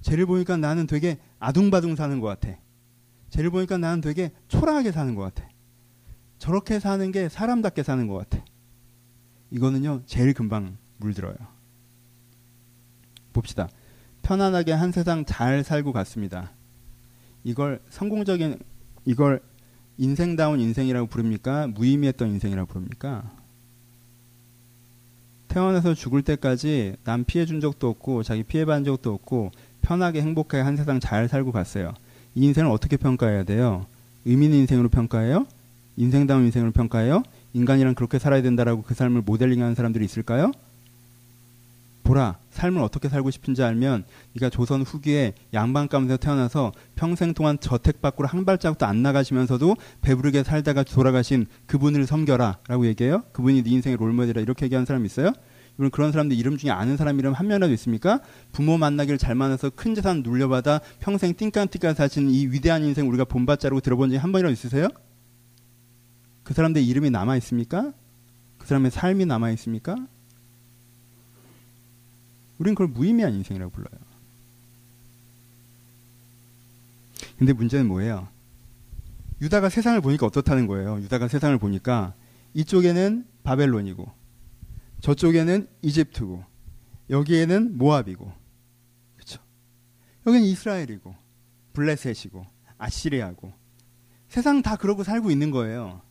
[0.00, 2.56] 쟤를 보니까 나는 되게 아둥바둥 사는 것 같아.
[3.30, 5.48] 쟤를 보니까 나는 되게 초라하게 사는 것 같아.
[6.38, 8.44] 저렇게 사는 게 사람답게 사는 것 같아.
[9.50, 11.34] 이거는요, 제일 금방 물들어요.
[13.32, 13.68] 봅시다.
[14.22, 16.50] 편안하게 한 세상 잘 살고 갔습니다.
[17.44, 18.58] 이걸 성공적인,
[19.04, 19.40] 이걸
[19.96, 21.66] 인생다운 인생이라고 부릅니까?
[21.68, 23.32] 무의미했던 인생이라고 부릅니까?
[25.48, 30.62] 태어나서 죽을 때까지 남 피해 준 적도 없고 자기 피해 받은 적도 없고 편하게 행복하게
[30.62, 31.94] 한 세상 잘 살고 갔어요.
[32.34, 33.86] 이 인생을 어떻게 평가해야 돼요?
[34.24, 35.46] 의미 있는 인생으로 평가해요?
[35.98, 37.24] 인생다운 인생을 평가해요?
[37.52, 40.52] 인간이란 그렇게 살아야 된다라고 그 삶을 모델링하는 사람들이 있을까요?
[42.04, 48.00] 보라, 삶을 어떻게 살고 싶은지 알면 네가 조선 후기에 양반 가문에서 태어나서 평생 동안 저택
[48.00, 53.24] 밖으로 한 발자국도 안 나가시면서도 배부르게 살다가 돌아가신 그분을 섬겨라라고 얘기해요.
[53.32, 55.32] 그분이 네 인생의 롤모델이라 이렇게 얘기하는 사람 있어요?
[55.78, 58.20] 여러분 그런 사람들 이름 중에 아는 사람 이름 한 명이라도 있습니까?
[58.52, 63.80] 부모 만나기를 잘 만나서 큰 재산 눌려받아 평생 띵까띵까 사신 이 위대한 인생 우리가 본받자라고
[63.80, 64.88] 들어본 적이 한 번이라도 있으세요?
[66.48, 67.92] 그 사람들 이름이 남아 있습니까?
[68.56, 69.96] 그 사람의 삶이 남아 있습니까?
[72.56, 74.00] 우린 그걸 무의미한 인생이라고 불러요.
[77.36, 78.28] 근데 문제는 뭐예요?
[79.42, 80.98] 유다가 세상을 보니까 어떻다는 거예요.
[81.02, 82.14] 유다가 세상을 보니까
[82.54, 84.10] 이쪽에는 바벨론이고
[85.02, 86.42] 저쪽에는 이집트고
[87.10, 88.32] 여기에는 모압이고
[89.16, 89.38] 그렇죠?
[90.26, 91.14] 여기는 이스라엘이고
[91.74, 92.46] 블레셋이고
[92.78, 93.52] 아시리아고
[94.30, 96.07] 세상 다 그러고 살고 있는 거예요.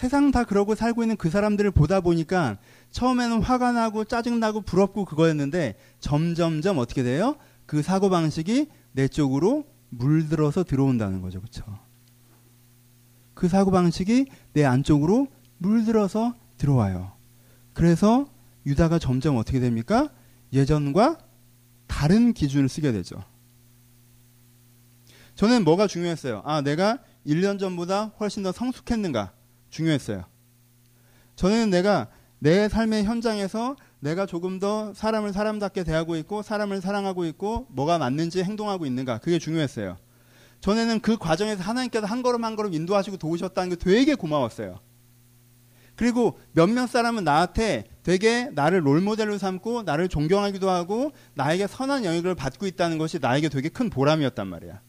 [0.00, 2.56] 세상 다 그러고 살고 있는 그 사람들을 보다 보니까
[2.90, 7.36] 처음에는 화가 나고 짜증나고 부럽고 그거였는데 점점점 어떻게 돼요?
[7.66, 11.42] 그 사고방식이 내 쪽으로 물들어서 들어온다는 거죠.
[11.42, 11.64] 그쵸?
[13.34, 15.26] 그 사고방식이 내 안쪽으로
[15.58, 17.12] 물들어서 들어와요.
[17.74, 18.26] 그래서
[18.64, 20.08] 유다가 점점 어떻게 됩니까?
[20.54, 21.18] 예전과
[21.86, 23.22] 다른 기준을 쓰게 되죠.
[25.34, 26.40] 저는 뭐가 중요했어요?
[26.46, 29.34] 아, 내가 1년 전보다 훨씬 더 성숙했는가?
[29.70, 30.24] 중요했어요.
[31.36, 37.66] 저는 내가 내 삶의 현장에서 내가 조금 더 사람을 사람답게 대하고 있고 사람을 사랑하고 있고
[37.70, 39.96] 뭐가 맞는지 행동하고 있는가 그게 중요했어요.
[40.60, 44.80] 전에는 그 과정에서 하나님께서 한 걸음 한 걸음 인도하시고 도우셨다는 게 되게 고마웠어요.
[45.96, 52.66] 그리고 몇몇 사람은 나한테 되게 나를 롤모델로 삼고 나를 존경하기도 하고 나에게 선한 영향을 받고
[52.66, 54.80] 있다는 것이 나에게 되게 큰 보람이었단 말이야.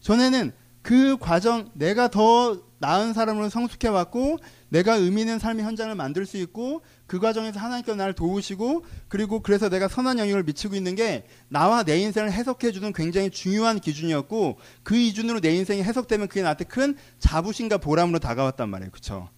[0.00, 6.26] 전에는 그 과정 내가 더 나은 사람으로 성숙해 왔고 내가 의미 있는 삶의 현장을 만들
[6.26, 11.24] 수 있고 그 과정에서 하나님께서 나를 도우시고 그리고 그래서 내가 선한 영향을 미치고 있는 게
[11.48, 16.64] 나와 내 인생을 해석해 주는 굉장히 중요한 기준이었고 그 기준으로 내 인생이 해석되면 그게 나한테
[16.64, 18.90] 큰 자부심과 보람으로 다가왔단 말이에요.
[18.90, 19.28] 그렇죠?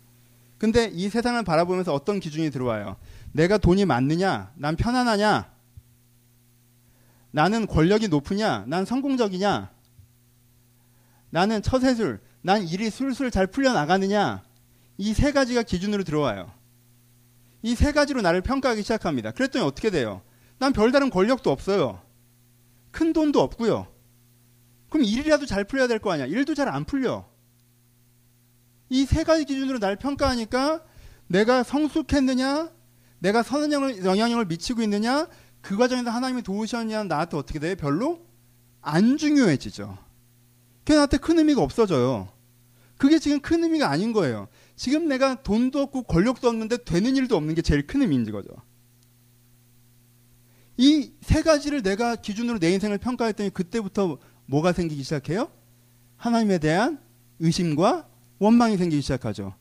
[0.57, 2.97] 근데 이 세상을 바라보면서 어떤 기준이 들어와요?
[3.33, 4.53] 내가 돈이 많느냐?
[4.55, 5.53] 난 편안하냐?
[7.31, 8.65] 나는 권력이 높으냐?
[8.69, 9.71] 난 성공적이냐?
[11.29, 14.45] 나는 처세술, 난 일이 술술 잘 풀려나가느냐?
[14.99, 16.53] 이 세 가지가 기준으로 들어와요.
[17.63, 19.31] 이 세 가지로 나를 평가하기 시작합니다.
[19.33, 20.21] 그랬더니 어떻게 돼요?
[20.59, 22.03] 난 별다른 권력도 없어요.
[22.91, 23.89] 큰 돈도 없고요.
[24.91, 26.27] 그럼 일이라도 잘 풀려야 될 거 아니야.
[26.27, 27.27] 일도 잘 안 풀려.
[28.91, 30.85] 이 세 가지 기준으로 날 평가하니까
[31.27, 32.71] 내가 성숙했느냐,
[33.21, 33.73] 내가 선한
[34.05, 35.27] 영향력을 미치고 있느냐?
[35.63, 37.05] 그 과정에서 하나님이 도우셨냐?
[37.05, 37.75] 나한테 어떻게 돼?
[37.75, 38.21] 별로
[38.83, 39.97] 안 중요해지죠.
[40.85, 42.29] 그게 나한테 큰 의미가 없어져요.
[42.99, 44.49] 그게 지금 큰 의미가 아닌 거예요.
[44.77, 48.51] 지금 내가 돈도 없고 권력도 없는데 되는 일도 없는 게 제일 큰 의미인 거죠.
[50.77, 55.51] 이 세 가지를 내가 기준으로 내 인생을 평가했더니 그때부터 뭐가 생기기 시작해요?
[56.17, 57.01] 하나님에 대한
[57.41, 58.07] 의심과
[58.39, 59.55] 원망이 생기기 시작하죠.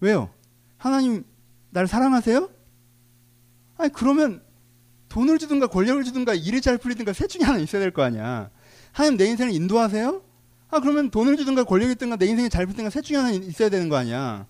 [0.00, 0.30] 왜요?
[0.76, 1.24] 하나님
[1.70, 2.50] 나를 사랑하세요?
[3.78, 4.42] 아니 그러면
[5.08, 8.50] 돈을 주든가 권력을 주든가 일이 잘 풀리든가 셋 중에 하나 있어야 될 거 아니야.
[8.92, 10.22] 하나님 내 인생을 인도하세요?
[10.68, 13.88] 아 그러면 돈을 주든가 권력이 있든가 내 인생이 잘 풀든가 셋 중에 하나 있어야 되는
[13.88, 14.46] 거 아니야.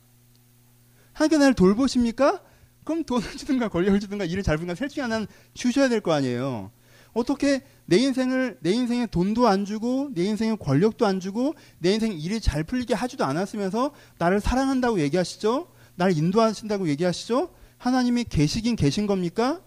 [1.13, 2.43] 하나님께 나를 돌보십니까?
[2.85, 6.71] 그럼 돈을 주든가 권력을 주든가 일을 잘 풀든가 셋 중에 하나는 주셔야 될 거 아니에요.
[7.13, 12.13] 어떻게 내 인생을 내 인생에 돈도 안 주고 내 인생에 권력도 안 주고 내 인생
[12.13, 15.69] 일이 잘 풀리게 하지도 않았으면서 나를 사랑한다고 얘기하시죠?
[15.95, 17.51] 나를 인도하신다고 얘기하시죠?
[17.79, 19.63] 하나님이 계시긴 계신 겁니까?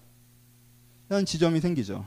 [1.07, 2.05] 라는 지점이 생기죠.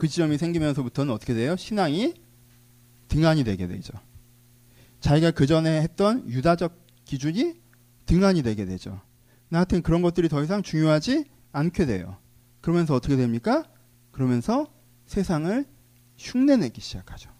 [0.00, 1.56] 그 지점이 생기면서부터는 어떻게 돼요?
[1.56, 2.14] 신앙이
[3.08, 3.92] 등한이 되게 되죠.
[5.00, 7.60] 자기가 그 전에 했던 유다적 기준이
[8.06, 8.98] 등한이 되게 되죠.
[9.50, 12.16] 나한테는 그런 것들이 더 이상 중요하지 않게 돼요.
[12.62, 13.68] 그러면서 어떻게 됩니까?
[14.10, 14.72] 그러면서
[15.06, 15.66] 세상을
[16.16, 17.30] 흉내내기 시작하죠.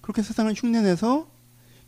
[0.00, 1.30] 그렇게 세상을 흉내내서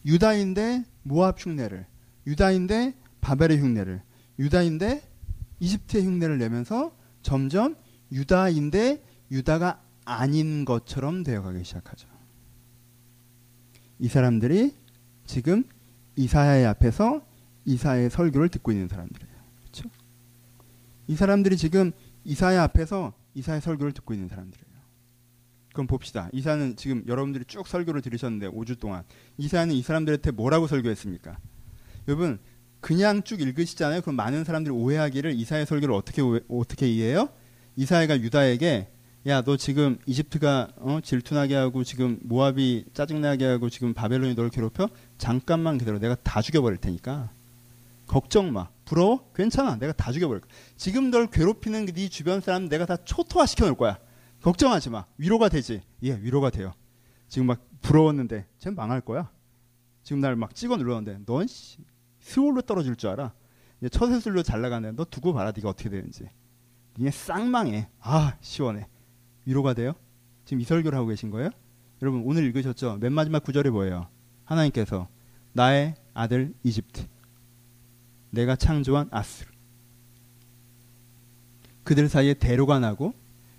[0.04, 1.86] 유다인데 모압 흉내를,
[2.26, 4.02] 유다인데 바벨의 흉내를,
[4.38, 5.07] 유다인데
[5.60, 7.76] 이집트의 흉내를 내면서 점점
[8.12, 12.08] 유다인데 유다가 아닌 것처럼 되어가기 시작하죠.
[13.98, 14.74] 이 사람들이
[15.26, 15.64] 지금
[16.16, 17.22] 이사야의 앞에서
[17.64, 19.34] 이사야의 설교를 듣고 있는 사람들이에요.
[19.60, 19.90] 그렇죠?
[21.06, 21.92] 이 사람들이 지금
[22.24, 24.68] 이사야 앞에서 이사야 설교를 듣고 있는 사람들이에요.
[25.72, 26.28] 그럼 봅시다.
[26.32, 29.04] 이사는 지금 여러분들이 쭉 설교를 들으셨는데 5주 동안
[29.36, 31.38] 이사야는 이 사람들한테 뭐라고 설교했습니까?
[32.08, 32.38] 여러분
[32.80, 34.02] 그냥 쭉 읽으시잖아요.
[34.02, 37.28] 그럼 많은 사람들이 오해하기를 이사야 설교를 어떻게 오해, 어떻게 이해해요?
[37.76, 38.88] 이사야가 유다에게
[39.26, 44.88] 야 너 지금 이집트가 어, 질투나게 하고 지금 모압이 짜증나게 하고 지금 바벨론이 널 괴롭혀?
[45.18, 45.98] 잠깐만 기다려.
[45.98, 47.30] 내가 다 죽여버릴 테니까.
[48.06, 48.68] 걱정 마.
[48.84, 49.30] 부러워?
[49.34, 49.76] 괜찮아.
[49.76, 50.50] 내가 다 죽여버릴 거야.
[50.76, 53.98] 지금 널 괴롭히는 네 주변 사람 내가 다 초토화 시켜놓을 거야.
[54.40, 55.04] 걱정하지 마.
[55.18, 55.82] 위로가 되지.
[56.04, 56.72] 예, 위로가 돼요.
[57.28, 59.30] 지금 막 부러웠는데 쟤 망할 거야.
[60.04, 61.78] 지금 날 막 찍어 눌렀는데 넌 씨,
[62.28, 63.32] 스올로 떨어질 줄 알아.
[63.80, 65.50] 이제 처세술로 잘 나가는데 너 두고 봐라.
[65.54, 66.28] 네가 어떻게 되는지.
[66.98, 67.88] 니네 쌍망해.
[68.00, 68.86] 아 시원해.
[69.46, 69.94] 위로가 돼요?
[70.44, 71.50] 지금 이 설교를 하고 계신 거예요?
[72.02, 72.98] 여러분 오늘 읽으셨죠?
[73.00, 74.08] 맨 마지막 구절이 뭐예요?
[74.44, 75.08] 하나님께서
[75.52, 77.06] 나의 아들 이집트
[78.30, 79.50] 내가 창조한 아스르
[81.84, 83.14] 그들 사이에 대로가 나고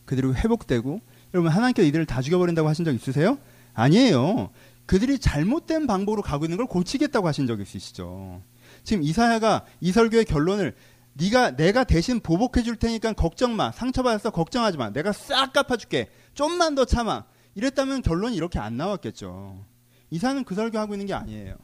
[0.05, 1.01] 그들이 회복되고
[1.33, 3.37] 여러분 하나님께서 이들을 다 죽여버린다고 하신 적 있으세요?
[3.73, 4.51] 아니에요.
[4.85, 8.41] 그들이 잘못된 방법으로 가고 있는 걸 고치겠다고 하신 적 있으시죠.
[8.89, 10.75] 지금 이사야가 이 설교의 결론을
[11.13, 13.71] 네가 내가 대신 보복해 줄 테니까 걱정 마.
[13.71, 14.31] 상처받았어.
[14.31, 14.89] 걱정하지 마.
[14.89, 16.09] 내가 싹 갚아 줄게.
[16.33, 17.25] 좀만 더 참아.
[17.55, 19.65] 이랬다면 결론이 이렇게 안 나왔겠죠.
[20.09, 21.55] 이사는 그 설교하고 있는 게 아니에요.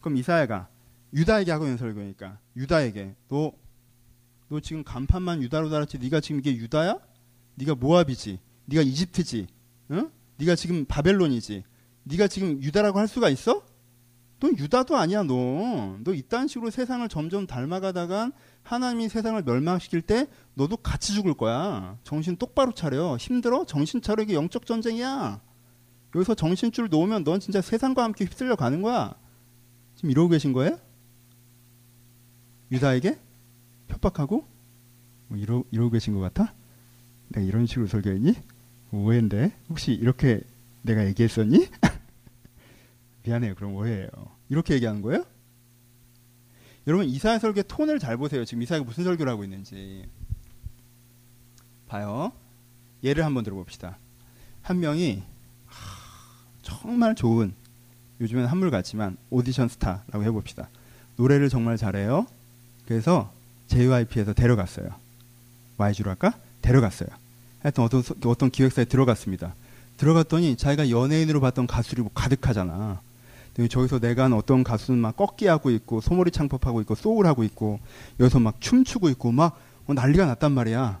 [0.00, 0.68] 그럼 이사야가
[1.14, 3.52] 유다에게 하고 있는 설교니까 유다에게 너
[4.48, 6.98] 너 지금 간판만 유다로 달았지 네가 지금 이게 유다야?
[7.56, 8.38] 네가 모압이지.
[8.66, 9.46] 네가 이집트지.
[9.92, 10.10] 응?
[10.36, 11.64] 네가 지금 바벨론이지.
[12.04, 13.64] 네가 지금 유다라고 할 수가 있어?
[14.38, 15.96] 너 유다도 아니야, 너.
[16.04, 21.96] 너 이딴 식으로 세상을 점점 닮아가다가 하나님이 세상을 멸망시킬 때 너도 같이 죽을 거야.
[22.04, 23.16] 정신 똑바로 차려.
[23.16, 23.64] 힘들어?
[23.64, 24.24] 정신 차려.
[24.24, 25.40] 이게 영적 전쟁이야.
[26.14, 29.14] 여기서 정신줄 놓으면 넌 진짜 세상과 함께 휩쓸려 가는 거야.
[29.94, 30.78] 지금 이러고 계신 거예요?
[32.72, 33.18] 유다에게?
[33.88, 34.44] 협박하고?
[35.28, 36.54] 뭐 이러, 이러고 계신 것 같아?
[37.28, 38.34] 내가 이런 식으로 설교했니?
[38.92, 39.52] 오해인데?
[39.68, 40.40] 혹시 이렇게
[40.82, 41.68] 내가 얘기했었니?
[43.26, 43.54] 미안해요.
[43.56, 44.08] 그럼 오해예요.
[44.48, 45.24] 이렇게 얘기하는 거예요?
[46.86, 48.44] 여러분 이사야 설교 톤을 잘 보세요.
[48.44, 50.08] 지금 이사야가 무슨 설교를 하고 있는지.
[51.88, 52.32] 봐요.
[53.02, 53.98] 예를 한번 들어봅시다.
[54.62, 55.22] 한 명이
[56.62, 57.52] 정말 좋은
[58.20, 60.68] 요즘엔 한물 같지만 오디션 스타라고 해봅시다.
[61.16, 62.26] 노래를 정말 잘해요.
[62.86, 63.32] 그래서
[63.66, 64.88] JYP에서 데려갔어요.
[65.76, 66.38] YG로 할까?
[66.62, 67.08] 데려갔어요.
[67.62, 69.54] 하여튼 어떤, 어떤 기획사에 들어갔습니다.
[69.96, 73.00] 들어갔더니 자기가 연예인으로 봤던 가수들이 뭐 가득하잖아.
[73.68, 77.80] 저기서 내가 한 어떤 가수는 막 꺾기하고 있고 소머리 창법하고 있고 소울하고 있고
[78.20, 81.00] 여기서 막 춤추고 있고 막 어, 난리가 났단 말이야.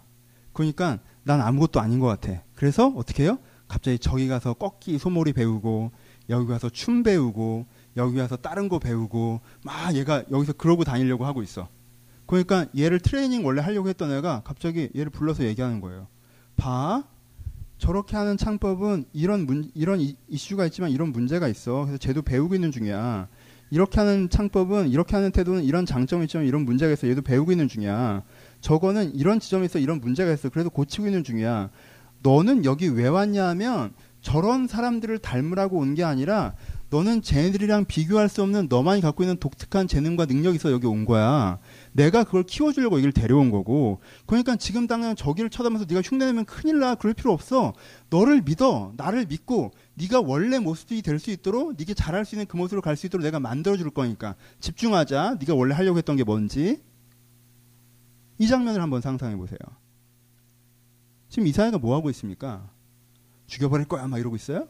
[0.52, 2.42] 그러니까 난 아무것도 아닌 것 같아.
[2.54, 3.38] 그래서 어떻게 해요?
[3.68, 5.90] 갑자기 저기 가서 꺾기 소머리 배우고
[6.30, 7.66] 여기 가서 춤 배우고
[7.96, 11.68] 여기 가서 다른 거 배우고 막 얘가 여기서 그러고 다니려고 하고 있어.
[12.26, 16.06] 그러니까 얘를 트레이닝 원래 하려고 했던 애가 갑자기 얘를 불러서 얘기하는 거예요.
[16.56, 17.04] 봐.
[17.78, 21.82] 저렇게 하는 창법은 이런 문, 이런 이, 이슈가 있지만 이런 문제가 있어.
[21.84, 23.28] 그래서 쟤도 배우고 있는 중이야.
[23.70, 27.08] 이렇게 하는 창법은 이렇게 하는 태도는 이런 장점이 있지만 이런 문제가 있어.
[27.08, 28.22] 얘도 배우고 있는 중이야.
[28.60, 30.48] 저거는 이런 지점에 서 이런 문제가 있어.
[30.48, 31.70] 그래도 고치고 있는 중이야.
[32.22, 36.54] 너는 여기 왜 왔냐 하면 저런 사람들을 닮으라고 온 게 아니라
[36.90, 41.58] 너는 쟤네들이랑 비교할 수 없는 너만이 갖고 있는 독특한 재능과 능력이 있어 여기 온 거야.
[41.96, 44.00] 내가 그걸 키워주려고 여기를 데려온 거고.
[44.26, 46.94] 그러니까 지금 당장 저기를 쳐다보면서 네가 흉내내면 큰일 나.
[46.94, 47.72] 그럴 필요 없어.
[48.10, 48.92] 너를 믿어.
[48.96, 52.96] 나를 믿고 네가 원래 모습이 될 수 있도록 네가 잘할 수 있는 그 모습으로 갈
[52.96, 55.38] 수 있도록 내가 만들어줄 거니까 집중하자.
[55.40, 56.82] 네가 원래 하려고 했던 게 뭔지.
[58.38, 59.58] 이 장면을 한번 상상해 보세요.
[61.30, 62.70] 지금 이사야가 뭐 하고 있습니까?
[63.46, 64.68] 죽여버릴 거야 막 이러고 있어요?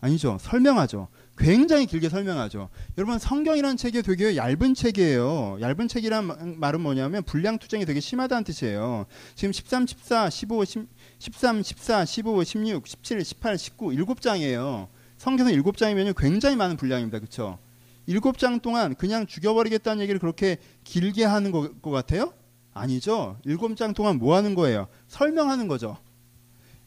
[0.00, 0.38] 아니죠.
[0.40, 1.08] 설명하죠.
[1.36, 2.68] 굉장히 길게 설명하죠.
[2.96, 5.58] 여러분 성경이라는 책이 되게 얇은 책이에요.
[5.60, 9.06] 얇은 책이란 말은 뭐냐면 분량 투쟁이 되게 심하다는 뜻이에요.
[9.34, 14.88] 지금 13, 14, 15, 10, 13, 14, 15, 16, 17, 18, 19 7장이에요.
[15.16, 17.18] 성경은 7장이면 굉장히 많은 분량입니다.
[17.18, 17.58] 그렇죠?
[18.08, 22.32] 7장 동안 그냥 죽여버리겠다는 얘기를 그렇게 길게 하는 것, 것 같아요?
[22.72, 23.38] 아니죠.
[23.46, 24.88] 7장 동안 뭐 하는 거예요?
[25.08, 25.96] 설명하는 거죠.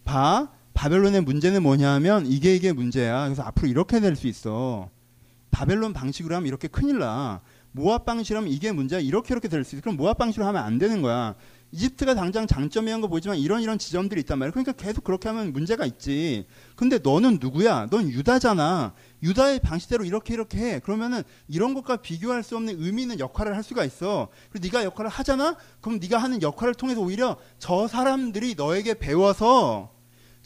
[0.04, 0.50] 봐.
[0.78, 3.24] 바벨론의 문제는 뭐냐 하면 이게 이게 문제야.
[3.26, 4.92] 그래서 앞으로 이렇게 될 수 있어.
[5.50, 7.42] 바벨론 방식으로 하면 이렇게 큰일 나.
[7.72, 9.00] 모압 방식으로 하면 이게 문제야.
[9.00, 9.82] 이렇게 이렇게 될 수 있어.
[9.82, 11.34] 그럼 모압 방식으로 하면 안 되는 거야.
[11.72, 14.52] 이집트가 당장 장점이한 거 보지만 이런 이런 지점들이 있단 말이야.
[14.52, 16.46] 그러니까 계속 그렇게 하면 문제가 있지.
[16.76, 17.88] 근데 너는 누구야?
[17.90, 18.94] 넌 유다잖아.
[19.24, 20.80] 유다의 방식대로 이렇게 이렇게 해.
[20.80, 24.28] 그러면은 이런 것과 비교할 수 없는 의미 있는 역할을 할 수가 있어.
[24.52, 25.58] 그리고 네가 역할을 하잖아.
[25.82, 29.97] 그럼 네가 하는 역할을 통해서 오히려 저 사람들이 너에게 배워서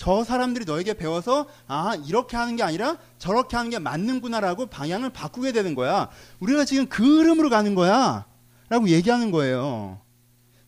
[0.01, 5.51] 저 사람들이 너에게 배워서 아 이렇게 하는 게 아니라 저렇게 하는 게 맞는구나라고 방향을 바꾸게
[5.51, 6.09] 되는 거야.
[6.39, 10.01] 우리가 지금 그 흐름으로 가는 거야라고 얘기하는 거예요.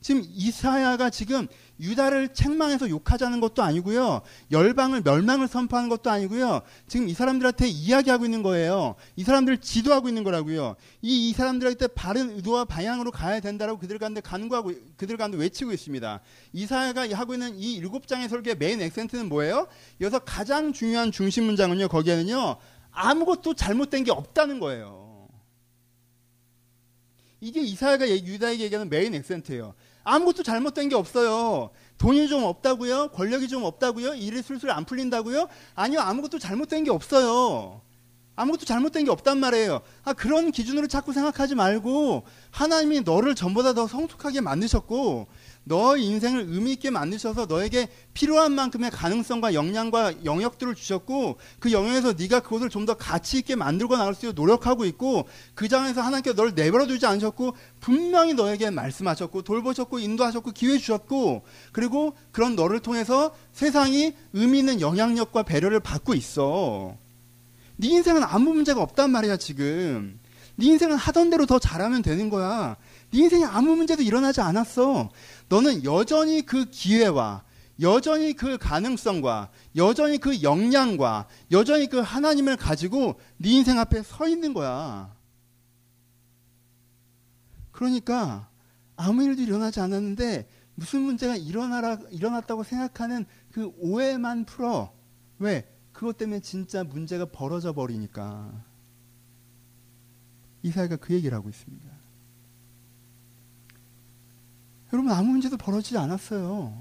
[0.01, 1.47] 지금 이사야가 지금
[1.79, 4.21] 유다를 책망해서 욕하자는 것도 아니고요.
[4.51, 6.61] 열방을 멸망을 선포하는 것도 아니고요.
[6.87, 8.95] 지금 이 사람들한테 이야기하고 있는 거예요.
[9.15, 10.75] 이 사람들을 지도하고 있는 거라고요.
[11.01, 16.21] 이, 이 사람들한테 바른 의도와 방향으로 가야 된다라고 그들 가운데 간구하고 그들 가운데 외치고 있습니다.
[16.53, 19.67] 이사야가 하고 있는 이 일곱 장의 설교의 메인 액센트는 뭐예요?
[19.99, 21.87] 여기서 가장 중요한 중심 문장은요.
[21.87, 22.57] 거기에는요.
[22.91, 25.27] 아무것도 잘못된 게 없다는 거예요.
[27.41, 29.73] 이게 이사야가 유다에게 얘기하는 메인 액센트예요.
[30.03, 31.69] 아무것도 잘못된 게 없어요.
[31.97, 33.09] 돈이 좀 없다고요?
[33.09, 34.15] 권력이 좀 없다고요?
[34.15, 35.47] 일이 술술 안 풀린다고요?
[35.75, 37.81] 아니요, 아무것도 잘못된 게 없어요.
[38.35, 39.81] 아무것도 잘못된 게 없단 말이에요.
[40.03, 45.27] 아, 그런 기준으로 자꾸 생각하지 말고 하나님이 너를 전보다 더 성숙하게 만드셨고
[45.65, 52.41] 너 인생을 의미 있게 만드셔서 너에게 필요한 만큼의 가능성과 역량과 영역들을 주셨고 그 영역에서 네가
[52.41, 56.53] 그것을 좀 더 가치 있게 만들고 나갈 수 있도록 노력하고 있고 그 장에서 하나님께서 너를
[56.53, 64.13] 내버려 두지 않으셨고 분명히 너에게 말씀하셨고 돌보셨고 인도하셨고 기회 주셨고 그리고 그런 너를 통해서 세상이
[64.33, 66.97] 의미 있는 영향력과 배려를 받고 있어.
[67.77, 70.19] 네 인생은 아무 문제가 없단 말이야 지금.
[70.55, 72.75] 네 인생은 하던 대로 더 잘하면 되는 거야.
[73.13, 75.11] 네 인생에 아무 문제도 일어나지 않았어.
[75.47, 77.43] 너는 여전히 그 기회와
[77.79, 84.55] 여전히 그 가능성과 여전히 그 역량과 여전히 그 하나님을 가지고 네 인생 앞에 서 있는
[84.55, 85.15] 거야.
[87.71, 88.49] 그러니까
[88.95, 94.91] 아무 일도 일어나지 않았는데 무슨 문제가 일어나라, 일어났다고 생각하는 그 오해만 풀어.
[95.37, 95.71] 왜?
[95.91, 98.51] 그것 때문에 진짜 문제가 벌어져 버리니까.
[100.63, 101.92] 이사야가 그 얘기를 하고 있습니다.
[104.93, 106.71] 여러분 아무 문제도 벌어지지 않았어요.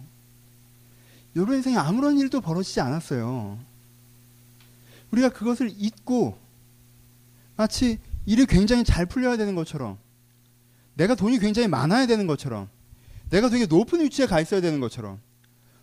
[1.34, 3.58] 여러분 인생에 아무런 일도 벌어지지 않았어요.
[5.10, 6.36] 우리가 그것을 잊고
[7.56, 9.98] 마치 일이 굉장히 잘 풀려야 되는 것처럼
[10.94, 12.68] 내가 돈이 굉장히 많아야 되는 것처럼
[13.30, 15.18] 내가 되게 높은 위치에 가 있어야 되는 것처럼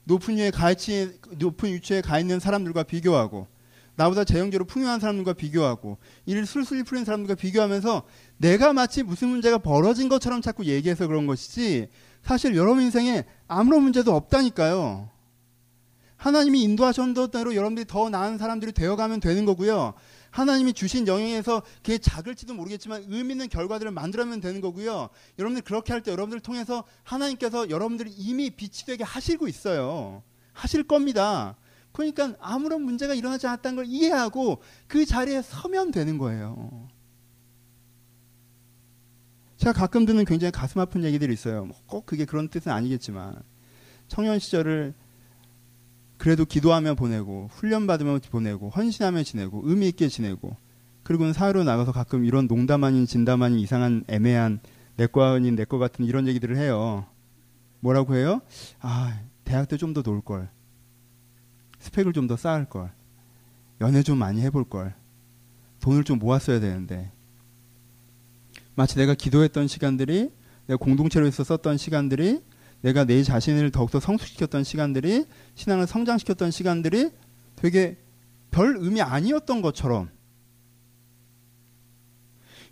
[0.03, 3.47] 높은 위에 가 있지 높은 위치에 가 있는 사람들과 비교하고
[3.95, 8.03] 나보다 재형제로 풍요한 사람들과 비교하고 일을 술술 풀린 사람들과 비교하면서
[8.37, 11.89] 내가 마치 무슨 문제가 벌어진 것처럼 자꾸 얘기해서 그런 것이지
[12.23, 15.09] 사실 여러분 인생에 아무런 문제도 없다니까요.
[16.17, 19.93] 하나님이 인도하셨던 대로 여러분들이 더 나은 사람들이 되어가면 되는 거고요.
[20.31, 25.09] 하나님이 주신 영역에서 그게 작을지도 모르겠지만 의미 있는 결과들을 만들어면 되는 거고요.
[25.39, 30.21] 여러분들 그렇게 할 때 여러분들을 통해서 하나님께서 여러분들이 이미 빛이 되게 하시고 있어요.
[30.53, 31.55] 하실 겁니다.
[31.93, 36.89] 그러니까 아무런 문제가 일어나지 않았다는 걸 이해하고 그 자리에 서면 되는 거예요.
[39.59, 41.65] 제가 가끔 듣는 굉장히 가슴 아픈 얘기들이 있어요.
[41.65, 43.35] 뭐꼭 그게 그런 뜻은 아니겠지만
[44.07, 44.93] 청년 시절을
[46.17, 50.55] 그래도 기도하며 보내고 훈련 받으며 보내고 헌신하며 지내고 의미 있게 지내고
[51.03, 54.61] 그리고는 사회로 나가서 가끔 이런 농담 아닌 진담 아닌 이상한 애매한
[54.95, 57.05] 내과 아닌 내거 같은 이런 얘기들을 해요.
[57.81, 58.41] 뭐라고 해요?
[58.79, 60.49] 아 대학 때 좀 더 놀 걸.
[61.79, 62.93] 스펙을 좀 더 쌓을 걸.
[63.81, 64.95] 연애 좀 많이 해볼 걸.
[65.81, 67.11] 돈을 좀 모았어야 되는데
[68.79, 70.31] 마치 내가 기도했던 시간들이
[70.65, 72.41] 내가 공동체로 있어 썼던 시간들이
[72.79, 75.25] 내가 내 자신을 더욱더 성숙시켰던 시간들이
[75.55, 77.09] 신앙을 성장시켰던 시간들이
[77.57, 77.97] 되게
[78.51, 80.09] 별 의미 아니었던 것처럼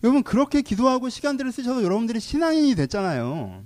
[0.01, 3.65] 여러분 그렇게 기도하고 시간들을 쓰셔서 여러분들이 신앙인이 됐잖아요.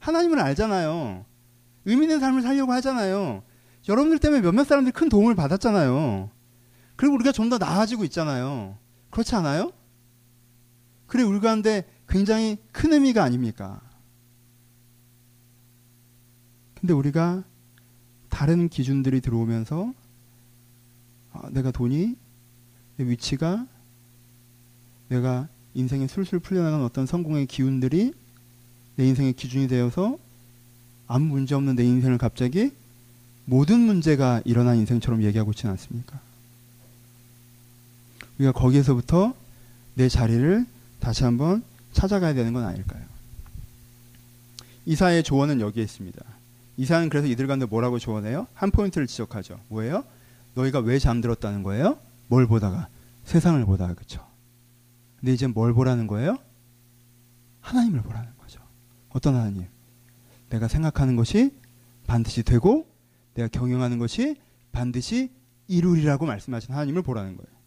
[0.00, 1.26] 하나님을 알잖아요.
[1.84, 3.44] 의미 있는 삶을 살려고 하잖아요.
[3.88, 6.28] 여러분들 때문에 몇몇 사람들이 큰 도움을 받았잖아요.
[6.96, 8.76] 그리고 우리가 좀 더 나아지고 있잖아요.
[9.10, 9.70] 그렇지 않아요?
[11.08, 13.80] 그래 우리 가운데 굉장히 큰 의미가 아닙니까?
[16.78, 17.42] 근데 우리가
[18.28, 19.92] 다른 기준들이 들어오면서
[21.32, 22.14] 아, 내가 돈이
[22.96, 23.66] 내 위치가
[25.08, 28.12] 내가 인생에 술술 풀려나가는 어떤 성공의 기운들이
[28.96, 30.18] 내 인생의 기준이 되어서
[31.06, 32.70] 아무 문제 없는 내 인생을 갑자기
[33.44, 36.20] 모든 문제가 일어난 인생처럼 얘기하고 있지는 않습니까?
[38.38, 39.34] 우리가 거기에서부터
[39.94, 40.66] 내 자리를
[41.00, 43.02] 다시 한번 찾아가야 되는 건 아닐까요?
[44.86, 46.24] 이사의 조언은 여기에 있습니다.
[46.76, 48.46] 이사는 그래서 이들 가운데 뭐라고 조언해요?
[48.54, 49.60] 한 포인트를 지적하죠.
[49.68, 50.04] 뭐예요?
[50.54, 51.98] 너희가 왜 잠들었다는 거예요?
[52.28, 52.88] 뭘 보다가?
[53.24, 54.26] 세상을 보다가, 그쵸?
[55.20, 56.38] 근데 이제 뭘 보라는 거예요?
[57.60, 58.60] 하나님을 보라는 거죠.
[59.10, 59.66] 어떤 하나님?
[60.48, 61.52] 내가 생각하는 것이
[62.06, 62.86] 반드시 되고,
[63.34, 64.36] 내가 경영하는 것이
[64.72, 65.30] 반드시
[65.66, 67.58] 이루리라고 말씀하신 하나님을 보라는 거예요.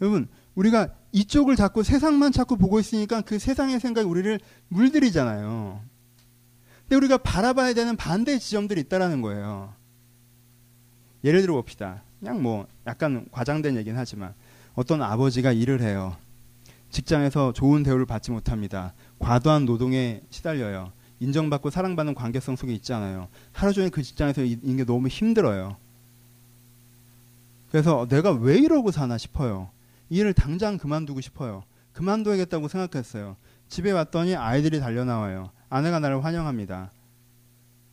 [0.00, 5.80] 여러분, 우리가 이쪽을 자꾸 세상만 자꾸 보고 있으니까 그 세상의 생각이 우리를 물들이잖아요.
[6.82, 9.74] 근데 우리가 바라봐야 되는 반대 지점들이 있다라는 거예요.
[11.24, 12.02] 예를 들어 봅시다.
[12.18, 14.34] 그냥 뭐 약간 과장된 얘기는 하지만
[14.74, 16.16] 어떤 아버지가 일을 해요.
[16.90, 18.92] 직장에서 좋은 대우를 받지 못합니다.
[19.18, 20.92] 과도한 노동에 시달려요.
[21.20, 23.28] 인정받고 사랑받는 관계성 속에 있지 않아요.
[23.52, 25.76] 하루 종일 그 직장에서 있는 게 너무 힘들어요.
[27.70, 29.70] 그래서 내가 왜 이러고 사나 싶어요.
[30.12, 31.64] 이 일을 당장 그만두고 싶어요.
[31.94, 33.36] 그만둬야겠다고 생각했어요.
[33.68, 35.50] 집에 왔더니 아이들이 달려나와요.
[35.70, 36.92] 아내가 나를 환영합니다.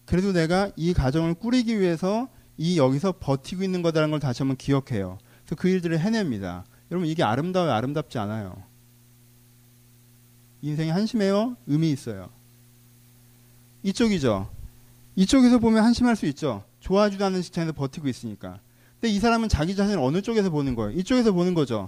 [0.05, 5.17] 그래도 내가 이 가정을 꾸리기 위해서 이 여기서 버티고 있는 거다라는 걸 다시 한번 기억해요.
[5.45, 6.65] 그래서 그 일들을 해냅니다.
[6.91, 7.71] 여러분 이게 아름다워요?
[7.71, 8.63] 아름답지 않아요?
[10.61, 11.55] 인생이 한심해요?
[11.67, 12.29] 의미 있어요.
[13.83, 14.49] 이쪽이죠.
[15.15, 16.65] 이쪽에서 보면 한심할 수 있죠.
[16.81, 18.59] 좋아하지도 않는 직장에서 버티고 있으니까.
[18.99, 20.99] 근데 이 사람은 자기 자신을 어느 쪽에서 보는 거예요?
[20.99, 21.87] 이쪽에서 보는 거죠.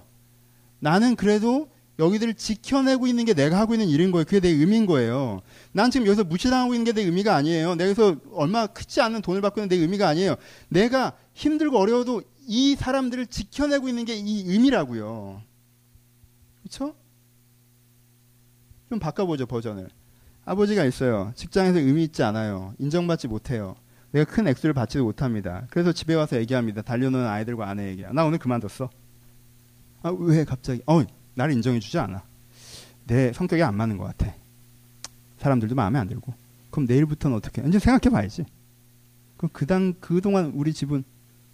[0.82, 1.70] 나는 그래도
[2.00, 4.26] 여기들을 지켜내고 있는 게 내가 하고 있는 일인 거예요.
[4.26, 5.42] 그게 내 의미인 거예요.
[5.72, 7.76] 난 지금 여기서 무시당하고 있는 게 내 의미가 아니에요.
[7.76, 10.36] 내가 여기서 얼마 크지 않은 돈을 받고 있는 내 의미가 아니에요.
[10.70, 15.44] 내가 힘들고 어려워도 이 사람들을 지켜내고 있는 게 이 의미라고요.
[16.64, 16.96] 그렇죠?
[18.90, 19.88] 좀 바꿔보죠 버전을.
[20.44, 21.32] 아버지가 있어요.
[21.36, 22.74] 직장에서 의미 있지 않아요.
[22.80, 23.76] 인정받지 못해요.
[24.12, 25.68] 내가 큰 액수를 받지도 못합니다.
[25.70, 26.82] 그래서 집에 와서 얘기합니다.
[26.82, 28.12] 달려노는 아이들과 아내 얘기야.
[28.12, 28.90] 나 오늘 그만뒀어.
[30.04, 30.82] 아, 왜 갑자기?
[30.88, 31.02] 어,
[31.36, 32.24] 나를 인정해주지 않아.
[33.08, 34.34] 내 성격이 안 맞는 것 같아.
[35.38, 36.34] 사람들도 마음에 안 들고.
[36.70, 37.62] 그럼 내일부터는 어떻게?
[37.68, 38.46] 이제 생각해봐야지.
[39.38, 41.04] 그럼 그당 그동안 우리 집은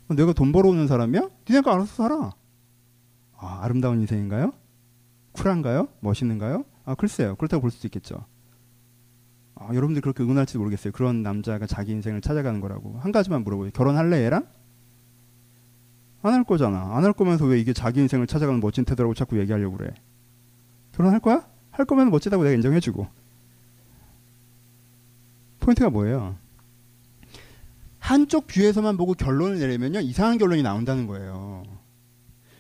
[0.10, 1.30] 어, 내가 돈 벌어오는 사람이야?
[1.50, 2.32] 니네가 알아서 살아.
[3.38, 4.54] 아, 아름다운 인생인가요?
[5.34, 5.88] 쿨한가요?
[6.00, 6.66] 멋있는가요?
[6.86, 7.36] 아, 글쎄요.
[7.36, 8.26] 그렇다고 볼 수도 있겠죠.
[9.56, 10.94] 아, 여러분들 그렇게 응원할지 모르겠어요.
[10.94, 12.98] 그런 남자가 자기 인생을 찾아가는 거라고.
[13.00, 13.72] 한 가지만 물어보요.
[13.72, 14.48] 결혼할래, 얘랑?
[16.24, 16.96] 안 할 거잖아.
[16.96, 19.92] 안 할 거면서 왜 이게 자기 인생을 찾아가는 멋진 태도라고 자꾸 얘기하려고 그래.
[20.94, 21.46] 결혼할 거야?
[21.72, 23.08] 할 거면 멋지다고 내가 인정해주고.
[25.60, 26.36] 포인트가 뭐예요?
[28.00, 31.64] 한쪽 view에서만 보고 결론을 내리면요 이상한 결론이 나온다는 거예요.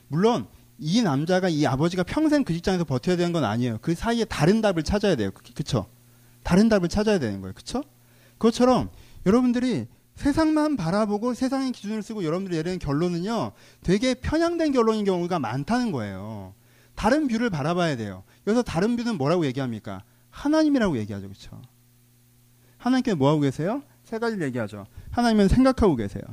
[0.09, 0.45] 물론
[0.77, 3.79] 이 남자가 이 아버지가 평생 그 직장에서 버텨야 되는 건 아니에요.
[3.81, 5.31] 그 사이에 다른 답을 찾아야 돼요.
[5.55, 5.87] 그쵸?
[6.43, 7.53] 다른 답을 찾아야 되는 거예요.
[7.53, 7.83] 그쵸?
[8.37, 8.89] 그것처럼
[9.25, 9.87] 여러분들이
[10.17, 13.51] 세상만 바라보고 세상의 기준을 쓰고 여러분들이 내리는 결론은요,
[13.83, 16.55] 되게 편향된 결론인 경우가 많다는 거예요.
[16.95, 18.23] 다른 view를 바라봐야 돼요.
[18.47, 20.03] 여기서 다른 view는 뭐라고 얘기합니까?
[20.31, 21.29] 하나님이라고 얘기하죠.
[21.29, 21.61] 그쵸?
[22.79, 23.83] 하나님께 뭐 하고 계세요?
[24.03, 24.87] 세 가지를 얘기하죠.
[25.11, 26.23] 하나님은 생각하고 계세요.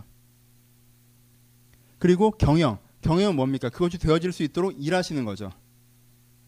[1.99, 2.79] 그리고 경영.
[3.03, 3.69] 경영은 뭡니까?
[3.69, 5.51] 그것이 되어질 수 있도록 일하시는 거죠.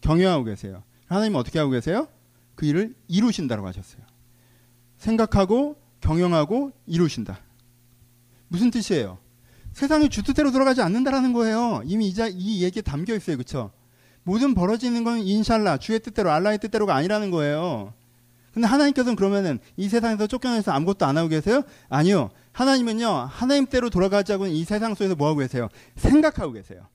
[0.01, 0.83] 경영하고 계세요.
[1.05, 2.07] 하나님은 어떻게 하고 계세요?
[2.55, 4.01] 그 일을 이루신다고 하셨어요.
[4.97, 7.39] 생각하고 경영하고 이루신다.
[8.47, 9.17] 무슨 뜻이에요?
[9.73, 11.81] 세상이 주뜻대로 돌아가지 않는다라는 거예요.
[11.85, 13.37] 이미 이자 이 얘기에 담겨 있어요.
[13.37, 13.71] 그렇죠?
[14.23, 17.93] 모든 벌어지는 건 인샬라 주의 뜻대로 알라의 뜻대로가 아니라는 거예요.
[18.53, 21.61] 근데 하나님께서는 그러면은 이 세상에서 쫓겨나서 아무것도 안 하고 계세요?
[21.89, 22.31] 아니요.
[22.53, 25.69] 하나님은요, 하나님대로 돌아가자고는 이 세상 속에서 뭐 하고 계세요?
[25.95, 26.87] 생각하고 계세요.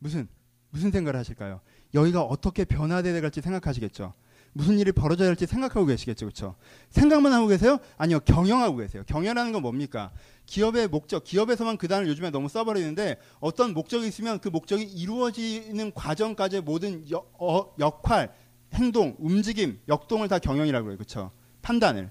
[0.00, 0.26] 무슨,
[0.70, 1.60] 무슨 생각을 하실까요?
[1.94, 4.12] 여기가 어떻게 변화되어 갈지 생각하시겠죠?
[4.56, 6.26] 무슨 일이 벌어져야 할지 생각하고 계시겠죠.
[6.26, 6.54] 그렇죠?
[6.88, 7.78] 생각만 하고 계세요?
[7.98, 8.20] 아니요.
[8.20, 9.02] 경영하고 계세요.
[9.06, 10.10] 경영이라는 건 뭡니까?
[10.46, 16.62] 기업의 목적, 기업에서만 그 단어를 요즘에 너무 써버리는데 어떤 목적이 있으면 그 목적이 이루어지는 과정까지의
[16.62, 18.32] 모든 여, 어, 역할,
[18.72, 20.96] 행동, 움직임, 역동을 다 경영이라고 그래요.
[20.96, 21.32] 그렇죠?
[21.60, 22.10] 판단을.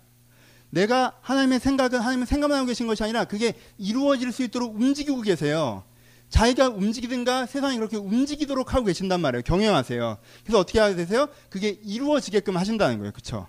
[0.70, 5.84] 내가 하나님의 생각은 하나님의 생각만 하고 계신 것이 아니라 그게 이루어질 수 있도록 움직이고 계세요.
[6.30, 9.44] 자기가 움직이든가 세상이 그렇게 움직이도록 하고 계신단 말이에요.
[9.44, 10.18] 경영하세요.
[10.44, 11.28] 그래서 어떻게 하게 되세요?
[11.50, 13.12] 그게 이루어지게끔 하신다는 거예요.
[13.12, 13.48] 그렇죠?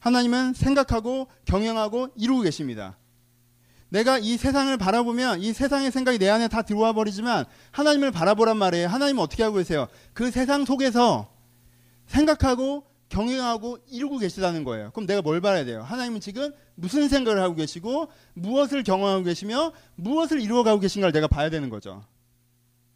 [0.00, 2.96] 하나님은 생각하고 경영하고 이루고 계십니다.
[3.90, 8.88] 내가 이 세상을 바라보면 이 세상의 생각이 내 안에 다 들어와 버리지만 하나님을 바라보란 말이에요.
[8.88, 9.88] 하나님은 어떻게 하고 계세요?
[10.12, 11.30] 그 세상 속에서
[12.06, 14.90] 생각하고 경영하고 이루고 계시다는 거예요.
[14.92, 15.82] 그럼 내가 뭘 봐야 돼요?
[15.82, 21.68] 하나님은 지금 무슨 생각을 하고 계시고 무엇을 경험하고 계시며 무엇을 이루어가고 계신가를 내가 봐야 되는
[21.68, 22.02] 거죠.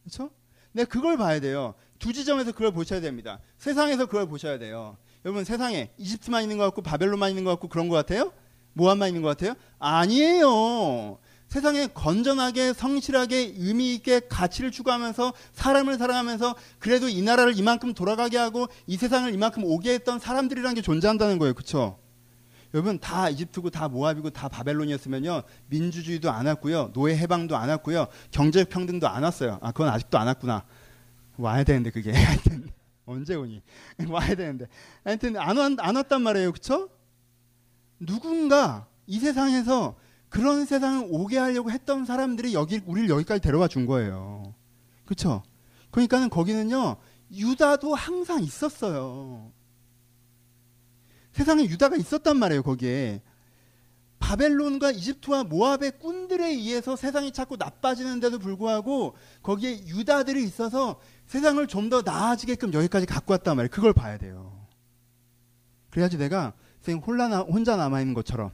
[0.03, 0.31] 그렇죠?
[0.73, 1.75] 내가 그걸 봐야 돼요.
[1.99, 3.41] 두 지점에서 그걸 보셔야 됩니다.
[3.59, 4.97] 세상에서 그걸 보셔야 돼요.
[5.25, 8.33] 여러분 세상에 이집트만 있는 것 같고 바벨론만 있는 것 같고 그런 것 같아요?
[8.75, 9.55] 모함만 있는 것 같아요?
[9.79, 11.19] 아니에요.
[11.55, 18.67] 세상에 건전하게 성실하게 의미 있게 가치를 추구하면서 사람을 사랑하면서 그래도 이 나라를 이만큼 돌아가게 하고
[18.89, 21.55] 이 세상을 이만큼 오게 했던 사람들이라는 게 존재한다는 거예요.
[21.55, 22.01] 그렇죠?
[22.75, 28.65] 여러분 다 이집트고 다 모압이고 다 바벨론이었으면요 민주주의도 안 왔고요 노예 해방도 안 왔고요 경제
[28.65, 29.61] 평등도 안 왔어요.
[29.63, 30.65] 아 그건 아직도 안 왔구나.
[31.37, 32.69] 와야 되는데 그게 하여튼
[33.07, 33.63] 언제 오니
[34.11, 34.67] 와야 되는데
[35.05, 36.51] 하여튼 안, 왔, 안 왔단 말이에요.
[36.51, 36.89] 그렇죠?
[38.01, 39.95] 누군가 이 세상에서
[40.35, 44.53] 그런 세상을 오게 하려고 했던 사람들이 여기 우리를 여기까지 데려와 준 거예요.
[45.05, 45.45] 그렇죠?
[45.93, 46.97] 그러니까는 거기는요.
[47.31, 49.53] 유다도 항상 있었어요.
[51.31, 53.23] 세상에 유다가 있었단 말이에요, 거기에.
[54.19, 59.15] 바벨론과 이집트와 모압의 꾼들에 의해서 세상이 자꾸 나빠지는데도 불구하고
[59.45, 63.71] 거기에 유다들이 있어서 세상을 좀 더 나아지게끔 여기까지 갖고 왔단 말이에요.
[63.71, 64.67] 그걸 봐야 돼요.
[65.91, 66.55] 그래야지 내가
[67.47, 68.51] 혼자 남아있는 것처럼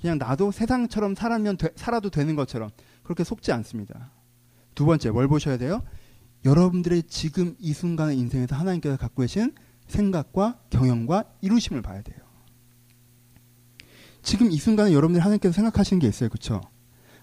[0.00, 2.70] 그냥 나도 세상처럼 살면 되, 살아도 되는 것처럼
[3.02, 4.12] 그렇게 속지 않습니다.
[4.74, 5.82] 두 번째 뭘 보셔야 돼요?
[6.44, 9.52] 여러분들의 지금 이 순간의 인생에서 하나님께서 갖고 계신
[9.88, 12.18] 생각과 경영과 이루심을 봐야 돼요.
[14.22, 16.28] 지금 이 순간에 여러분들이 하나님께서 생각하시는 게 있어요.
[16.28, 16.60] 그렇죠?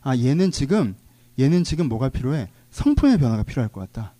[0.01, 0.95] 아, 얘는 지금
[1.39, 2.49] 얘는 지금 뭐가 필요해?
[2.71, 4.15] 성품의 변화가 필요할 것 같다.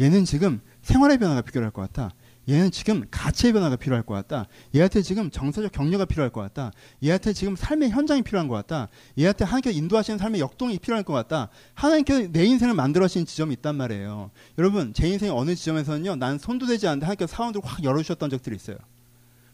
[0.00, 2.14] 얘는 지금 생활의 변화가 필요할 것 같다.
[2.48, 4.46] 얘는 지금 가치의 변화가 필요할 것 같다.
[4.74, 6.72] 얘한테 지금 정서적 격려가 필요할 것 같다.
[7.04, 8.88] 얘한테 지금 삶의 현장이 필요한 것 같다.
[9.18, 11.50] 얘한테 하나님께서 인도하시는 삶의 역동이 필요할 것 같다.
[11.74, 14.30] 하나님께서 내 인생을 만들어 주신 지점이 있단 말이에요.
[14.56, 18.78] 여러분, 제 인생의 어느 지점에서는요, 난 손도 되지 않는데 하나님께서 사원들을 확 열어주셨던 적들이 있어요.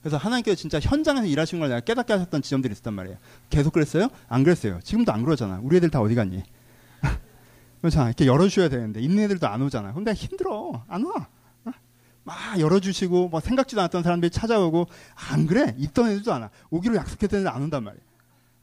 [0.00, 3.16] 그래서 하나님께서 진짜 현장에서 일하시는 걸 내가 깨닫게 하셨던 지점들이 있었단 말이에요.
[3.50, 4.08] 계속 그랬어요?
[4.28, 4.78] 안 그랬어요.
[4.84, 5.60] 지금도 안 그러잖아.
[5.62, 6.42] 우리 애들 다 어디 갔니?
[7.80, 8.06] 그렇잖아.
[8.08, 9.92] 이렇게 열어주셔야 되는데, 있는 애들도 안 오잖아.
[9.94, 10.84] 근데 힘들어.
[10.86, 11.26] 안 와.
[12.24, 14.86] 막 열어주시고 뭐 생각지도 않았던 사람들이 찾아오고
[15.30, 16.50] 안 그래 있던 애들도 안 와.
[16.70, 18.02] 오기로 약속했던 애들 안 온단 말이에요.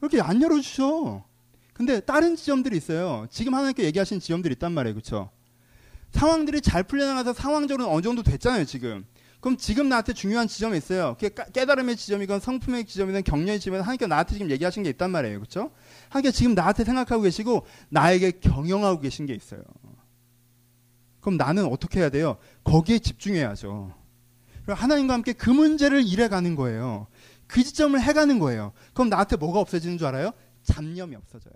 [0.00, 1.24] 그렇게 안 열어주셔.
[1.72, 3.26] 근데 다른 지점들이 있어요.
[3.30, 4.94] 지금 하나님께 얘기하신 지점들이 있단 말이에요.
[4.94, 5.30] 그렇죠?
[6.10, 8.64] 상황들이 잘 풀려나가서 상황적으로 어느 정도 됐잖아요.
[8.66, 9.06] 지금.
[9.40, 11.16] 그럼 지금 나한테 중요한 지점이 있어요.
[11.52, 15.38] 깨달음의 지점이건 성품의 지점이건 격려의 지점이건 하나님께 나한테 지금 얘기하신 게 있단 말이에요.
[15.38, 15.72] 그렇죠?
[16.10, 19.62] 하나님께 지금 나한테 생각하고 계시고 나에게 경영하고 계신 게 있어요.
[21.22, 22.36] 그럼 나는 어떻게 해야 돼요?
[22.64, 23.94] 거기에 집중해야죠.
[24.66, 27.06] 하나님과 함께 그 문제를 일해가는 거예요.
[27.46, 28.72] 그 지점을 해가는 거예요.
[28.92, 30.32] 그럼 나한테 뭐가 없어지는 줄 알아요?
[30.64, 31.54] 잡념이 없어져요.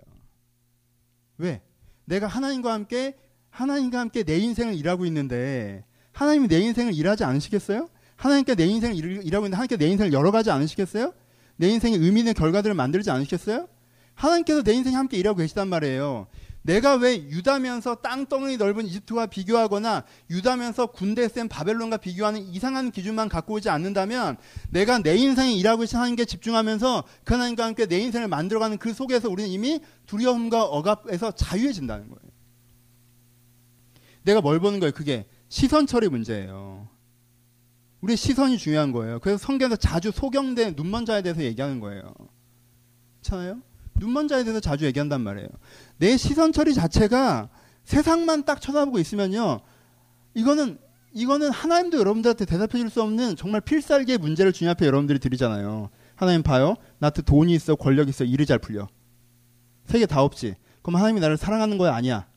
[1.37, 1.61] 왜?
[2.05, 3.17] 내가 하나님과 함께
[3.49, 7.89] 하나님과 함께 내 인생을 일하고 있는데 하나님이 내 인생을 일하지 않으시겠어요?
[8.15, 11.13] 하나님께 내 인생을 일, 하고 있는데 하나님께 내 인생을 열어가지 않으시겠어요?
[11.57, 13.67] 내 인생에 의미 있는 결과들을 만들지 않으시겠어요?
[14.13, 16.27] 하나님께서 내 인생에 함께 일하고 계시단 말이에요.
[16.67, 23.53] 내가 왜 유다면서 땅덩이 넓은 이집트와 비교하거나 유다면서 군대 센 바벨론과 비교하는 이상한 기준만 갖고
[23.53, 24.35] 오지 않는다면
[24.69, 29.29] 내가 내 인생에 일하고 있는 하나님께 집중하면서 그 하나님과 함께 내 인생을 만들어가는 그 속에서
[29.29, 32.31] 우리는 이미 두려움과 억압에서 자유해진다는 거예요.
[34.23, 34.91] 내가 뭘 보는 거예요?
[34.91, 36.89] 그게 시선 처리 문제예요.
[38.01, 39.19] 우리 시선이 중요한 거예요.
[39.21, 42.13] 그래서 성경에서 자주 소경된 눈먼 자에 대해서 얘기하는 거예요.
[43.21, 43.61] 그렇잖아요?
[43.99, 45.47] 눈먼 자에 대해서 자주 얘기한단 말이에요.
[45.97, 47.49] 내 시선 처리 자체가
[47.83, 49.61] 세상만 딱 쳐다보고 있으면요.
[50.33, 50.77] 이거는
[51.13, 55.89] 이거는 하나님도 여러분들한테 대답해 줄 수 없는 정말 필살기의 문제를 주님 앞에 여러분들이 드리잖아요.
[56.15, 56.75] 하나님 봐요.
[56.99, 58.87] 나한테 돈이 있어, 권력 있어, 일이 잘 풀려.
[59.85, 60.55] 세 개 다 없지.
[60.81, 62.27] 그럼 하나님이 나를 사랑하는 거야, 아니야?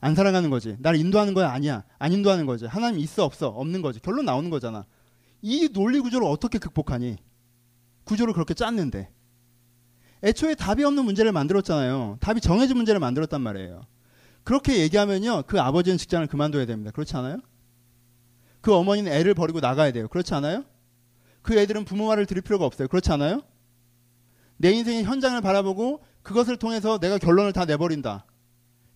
[0.00, 0.76] 안 사랑하는 거지.
[0.78, 1.84] 나를 인도하는 거야, 아니야?
[1.98, 2.64] 안 인도하는 거지.
[2.66, 3.48] 하나님 있어, 없어?
[3.48, 4.00] 없는 거지.
[4.00, 4.86] 결론 나오는 거잖아.
[5.42, 7.16] 이 논리 구조를 어떻게 극복하니?
[8.04, 9.10] 구조를 그렇게 짰는데.
[10.22, 12.18] 애초에 답이 없는 문제를 만들었잖아요.
[12.20, 13.82] 답이 정해진 문제를 만들었단 말이에요.
[14.44, 15.44] 그렇게 얘기하면요.
[15.46, 16.90] 그 아버지는 직장을 그만둬야 됩니다.
[16.90, 17.38] 그렇지 않아요?
[18.60, 20.08] 그 어머니는 애를 버리고 나가야 돼요.
[20.08, 20.64] 그렇지 않아요?
[21.42, 22.88] 그 애들은 부모 말을 들을 필요가 없어요.
[22.88, 23.42] 그렇지 않아요?
[24.58, 28.26] 내 인생의 현장을 바라보고 그것을 통해서 내가 결론을 다 내버린다.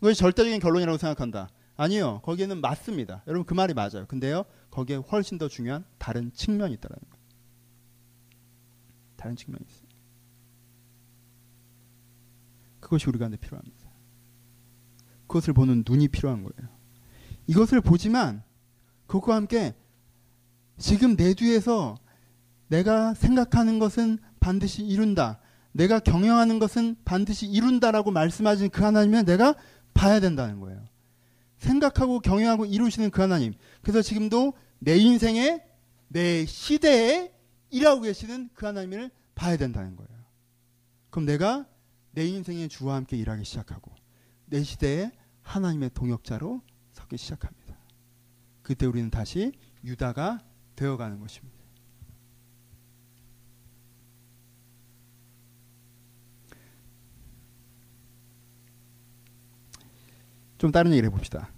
[0.00, 1.48] 그것이 절대적인 결론이라고 생각한다.
[1.76, 2.20] 아니요.
[2.22, 3.22] 거기에는 맞습니다.
[3.26, 4.06] 여러분 그 말이 맞아요.
[4.06, 4.44] 근데요.
[4.70, 7.24] 거기에 훨씬 더 중요한 다른 측면이 있다는 거예요.
[9.16, 9.83] 다른 측면이 있어요.
[12.94, 13.90] 그것이 우리 가운데 필요합니다.
[15.26, 16.70] 그것을 보는 눈이 필요한 거예요.
[17.48, 18.42] 이것을 보지만
[19.06, 19.74] 그것과 함께
[20.78, 21.96] 지금 내 뒤에서
[22.68, 25.40] 내가 생각하는 것은 반드시 이룬다.
[25.72, 29.56] 내가 경영하는 것은 반드시 이룬다라고 말씀하신 그 하나님을 내가
[29.92, 30.80] 봐야 된다는 거예요.
[31.58, 33.54] 생각하고 경영하고 이루시는 그 하나님.
[33.82, 35.64] 그래서 지금도 내 인생에
[36.08, 37.32] 내 시대에
[37.70, 40.10] 일하고 계시는 그 하나님을 봐야 된다는 거예요.
[41.10, 41.66] 그럼 내가
[42.14, 43.92] 내 인생의 주와 함께 일하기 시작하고
[44.46, 45.10] 내 시대에
[45.42, 46.62] 하나님의 동역자로
[46.92, 47.76] 서기 시작합니다.
[48.62, 49.52] 그때 우리는 다시
[49.84, 50.42] 유다가
[50.76, 51.54] 되어가는 것입니다.
[60.56, 61.50] 좀 다른 얘기를 해봅시다.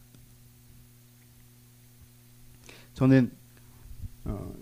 [2.94, 3.30] 저는
[4.24, 4.52] 어,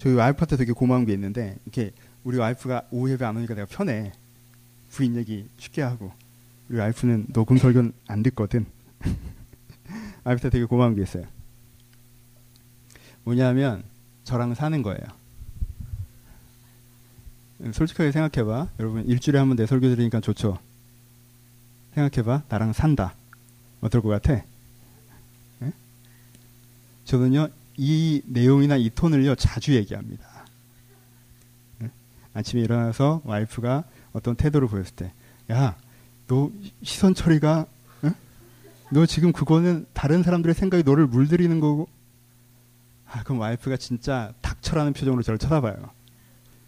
[0.00, 1.92] 저희 와이프한테 되게 고마운 게 있는데 이렇게
[2.24, 4.12] 우리 와이프가 오후 예배 안 오니까 내가 편해.
[4.90, 6.12] 부인 얘기 쉽게 하고.
[6.68, 8.64] 우리 와이프는 녹음 설교는 안 듣거든.
[10.24, 11.24] 와이프한테 되게 고마운 게 있어요.
[13.24, 13.84] 뭐냐면
[14.24, 15.00] 저랑 사는 거예요.
[17.72, 18.68] 솔직하게 생각해봐.
[18.80, 20.58] 여러분 일주일에 한 번 내 설교 들으니까 좋죠?
[21.94, 22.44] 생각해봐.
[22.48, 23.14] 나랑 산다.
[23.82, 24.42] 어떨 것 같아?
[25.58, 25.72] 네?
[27.04, 27.48] 저는요
[27.82, 30.44] 이 내용이나 이 톤을요 자주 얘기합니다.
[31.78, 31.90] 네?
[32.34, 35.14] 아침에 일어나서 와이프가 어떤 태도를 보였을 때,
[35.50, 35.78] 야,
[36.26, 36.50] 너
[36.82, 37.64] 시선 처리가,
[38.02, 38.10] 네?
[38.90, 41.88] 너 지금 그거는 다른 사람들의 생각이 너를 물들이는 거고,
[43.06, 45.90] 아, 그럼 와이프가 진짜 닥쳐라는 표정으로 저를 쳐다봐요.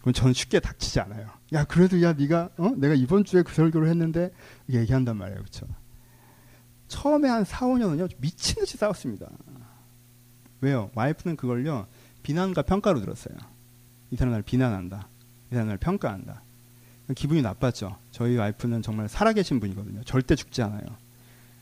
[0.01, 1.29] 그럼 저는 쉽게 닥치지 않아요.
[1.53, 2.71] 야, 그래도 야, 네가 어?
[2.75, 4.31] 내가 이번 주에 그 설교를 했는데
[4.67, 5.67] 얘기한단 말이에요, 그렇죠?
[6.87, 9.27] 처음에 한 4, 5년은요 미친 듯이 싸웠습니다.
[10.63, 10.89] 왜요?
[10.95, 11.87] 와이프는 그걸요
[12.23, 13.35] 비난과 평가로 들었어요.
[14.11, 15.09] 이 사람 날 비난한다.
[15.51, 16.41] 이 사람 날 평가한다.
[17.15, 17.97] 기분이 나빴죠.
[18.11, 20.03] 저희 와이프는 정말 살아계신 분이거든요.
[20.05, 20.85] 절대 죽지 않아요.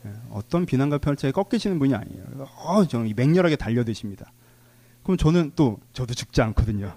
[0.06, 2.46] 예, 어떤 비난과 평가에 꺾이시는 분이 아니에요.
[2.58, 4.30] 어, 저는 맹렬하게 달려드십니다.
[5.02, 6.94] 그럼 저는 또 저도 죽지 않거든요.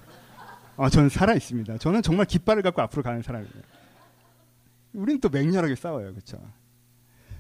[0.78, 1.80] 어, 저는 살아 있습니다.
[1.80, 3.52] 저는 정말 깃발을 갖고 앞으로 가는 사람이에요.
[4.94, 6.40] 우리는 또 맹렬하게 싸워요, 그렇죠?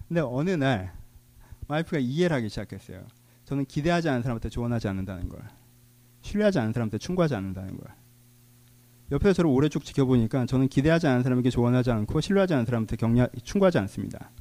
[0.07, 0.91] 근데 어느 날
[1.67, 3.05] 와이프가 이해를 하기 시작했어요.
[3.45, 5.39] 저는 기대하지 않는 사람한테 조언하지 않는다는 걸.
[6.21, 7.87] 신뢰하지 않는 사람한테 충고하지 않는다는 걸.
[9.11, 13.27] 옆에서 저를 오래 쭉 지켜보니까 저는 기대하지 않는 사람에게 조언하지 않고 신뢰하지 않는 사람한테 격려,
[13.43, 14.31] 충고하지 않습니다.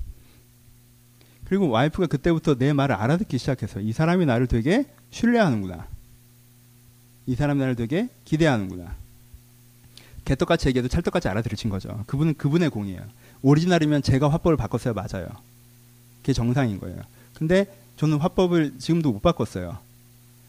[1.44, 5.86] 그리고 와이프가 그때부터 내 말을 알아듣기 시작해서 이 사람이 나를 되게 신뢰하는구나.
[7.26, 8.94] 이 사람이 나를 되게 기대하는구나.
[10.24, 12.02] 개떡같이 얘기해도 찰떡같이 알아들으신 거죠.
[12.07, 13.02] 그분은 그분의 공이에요.
[13.42, 15.28] 오리지널이면 제가 화법을 바꿨어야 맞아요.
[16.22, 17.02] 그게 정상인 거예요.
[17.34, 17.66] 근데
[17.97, 19.78] 저는 화법을 지금도 못 바꿨어요.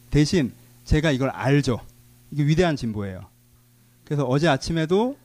[0.10, 0.54] 대신
[0.86, 1.80] 제가 이걸 알죠.
[2.32, 3.26] 이게 위대한 진보예요.
[4.04, 5.18] 그래서 어제 아침에도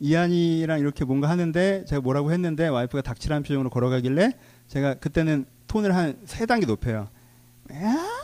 [0.00, 4.32] 이한이랑 이렇게 뭔가 하는데 제가 뭐라고 했는데 와이프가 닥치라는 표정으로 걸어가길래
[4.68, 7.08] 제가 그때는 톤을 한 세 단계 높여요.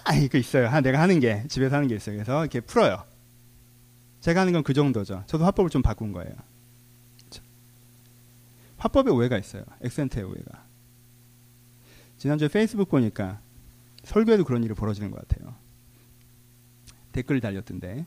[0.05, 0.69] 아, 이거 있어요.
[0.69, 2.17] 하, 내가 하는 게 집에서 하는 게 있어요.
[2.17, 3.03] 그래서 이렇게 풀어요.
[4.21, 5.25] 제가 하는 건 그 정도죠.
[5.27, 6.33] 저도 화법을 좀 바꾼 거예요.
[8.79, 9.63] 화법에 오해가 있어요.
[9.83, 10.65] 액센트의 오해가.
[12.21, 13.41] 지난주에 페이스북 보니까
[14.05, 15.55] 설교에도 그런 일이 벌어지는 것 같아요.
[17.13, 18.05] 댓글 달렸던데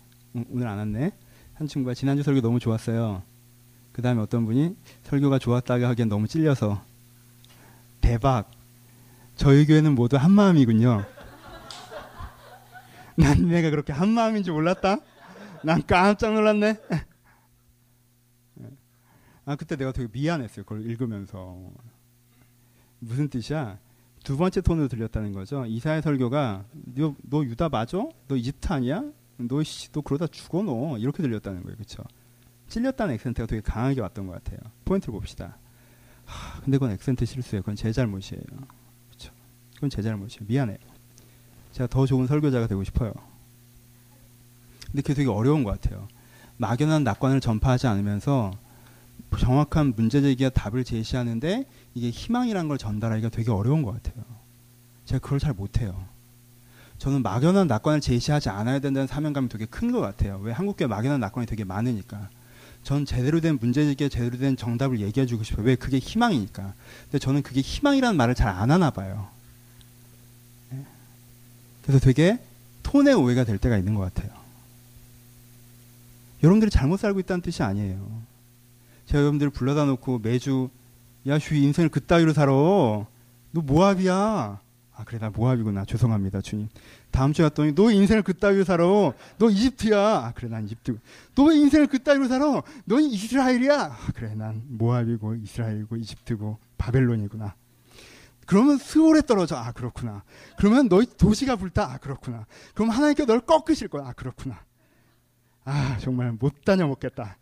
[0.51, 1.11] 오늘 안 왔네.
[1.55, 3.23] 한 친구가 지난주 설교 너무 좋았어요.
[3.91, 6.85] 그 다음에 어떤 분이 설교가 좋았다고 하기엔 너무 찔려서
[8.01, 8.51] 대박.
[9.35, 11.03] 저희 교회는 모두 한 마음이군요.
[13.17, 14.97] 난 내가 그렇게 한 마음인 줄 몰랐다.
[15.63, 16.77] 난 깜짝 놀랐네.
[19.45, 20.65] 아 그때 내가 되게 미안했어요.
[20.65, 21.71] 그걸 읽으면서
[22.99, 23.79] 무슨 뜻이야?
[24.23, 25.65] 두 번째 톤으로 들렸다는 거죠.
[25.65, 26.65] 이사의 설교가
[26.95, 27.97] 너, 너 유다 맞아?
[28.27, 29.03] 너 이집트 아니야?
[29.37, 31.75] 너, 씨, 너 그러다 죽어 너 이렇게 들렸다는 거예요.
[31.75, 32.03] 그렇죠?
[32.69, 34.59] 찔렸다는 액센트가 되게 강하게 왔던 것 같아요.
[34.85, 35.57] 포인트를 봅시다.
[36.25, 37.61] 하, 근데 그건 액센트 실수예요.
[37.61, 38.43] 그건 제 잘못이에요.
[39.09, 39.33] 그렇죠?
[39.75, 40.45] 그건 제 잘못이에요.
[40.47, 40.77] 미안해요.
[41.73, 43.11] 제가 더 좋은 설교자가 되고 싶어요.
[44.85, 46.07] 근데 그게 되게 어려운 것 같아요.
[46.57, 48.51] 막연한 낙관을 전파하지 않으면서
[49.37, 51.65] 정확한 문제 제기와 답을 제시하는데
[51.95, 54.23] 이게 희망이란 걸 전달하기가 되게 어려운 것 같아요.
[55.05, 56.07] 제가 그걸 잘 못해요.
[56.97, 60.39] 저는 막연한 낙관을 제시하지 않아야 된다는 사명감이 되게 큰 것 같아요.
[60.41, 62.29] 왜 한국교회 막연한 낙관이 되게 많으니까.
[62.83, 65.65] 전 제대로 된 문제 제기에 제대로 된 정답을 얘기해 주고 싶어요.
[65.65, 66.73] 왜 그게 희망이니까.
[67.05, 69.27] 근데 저는 그게 희망이라는 말을 잘 안 하나 봐요.
[70.69, 70.83] 네?
[71.83, 72.39] 그래서 되게
[72.83, 74.31] 톤의 오해가 될 때가 있는 것 같아요.
[76.41, 78.21] 여러분들이 잘못 살고 있다는 뜻이 아니에요.
[79.05, 80.69] 제가 여러분들을 불러다 놓고 매주
[81.27, 82.51] 야, 슈 인생을 그따위로 살아.
[82.51, 84.59] 너 모압이야.
[84.95, 85.85] 아, 그래, 나 모압이구나.
[85.85, 86.69] 죄송합니다, 주님.
[87.11, 88.83] 다음 주에 갔더니 너 인생을 그따위로 살아.
[89.37, 89.97] 너 이집트야.
[89.99, 90.99] 아, 그래, 난 이집트.
[91.35, 92.61] 너 인생을 그따위로 살아.
[92.85, 93.81] 너 이스라엘이야.
[93.81, 97.55] 아, 그래, 난 모압이고 이스라엘이고 이집트고 바벨론이구나.
[98.45, 99.55] 그러면 스월에 떨어져.
[99.55, 100.23] 아, 그렇구나.
[100.57, 101.85] 그러면 너희 도시가 불타.
[101.85, 102.45] 아, 그렇구나.
[102.73, 104.07] 그럼 하나님께 널 꺾으실 거야.
[104.07, 104.59] 아, 그렇구나.
[105.63, 107.37] 아, 정말 못 다녀 먹겠다.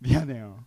[0.00, 0.64] 미안해요.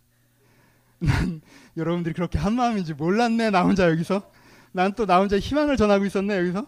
[1.00, 1.40] 난
[1.76, 3.50] 여러분들이 그렇게 한 마음인지 몰랐네.
[3.50, 4.30] 나 혼자 여기서.
[4.72, 6.36] 난 또 나 혼자 희망을 전하고 있었네.
[6.38, 6.66] 여기서.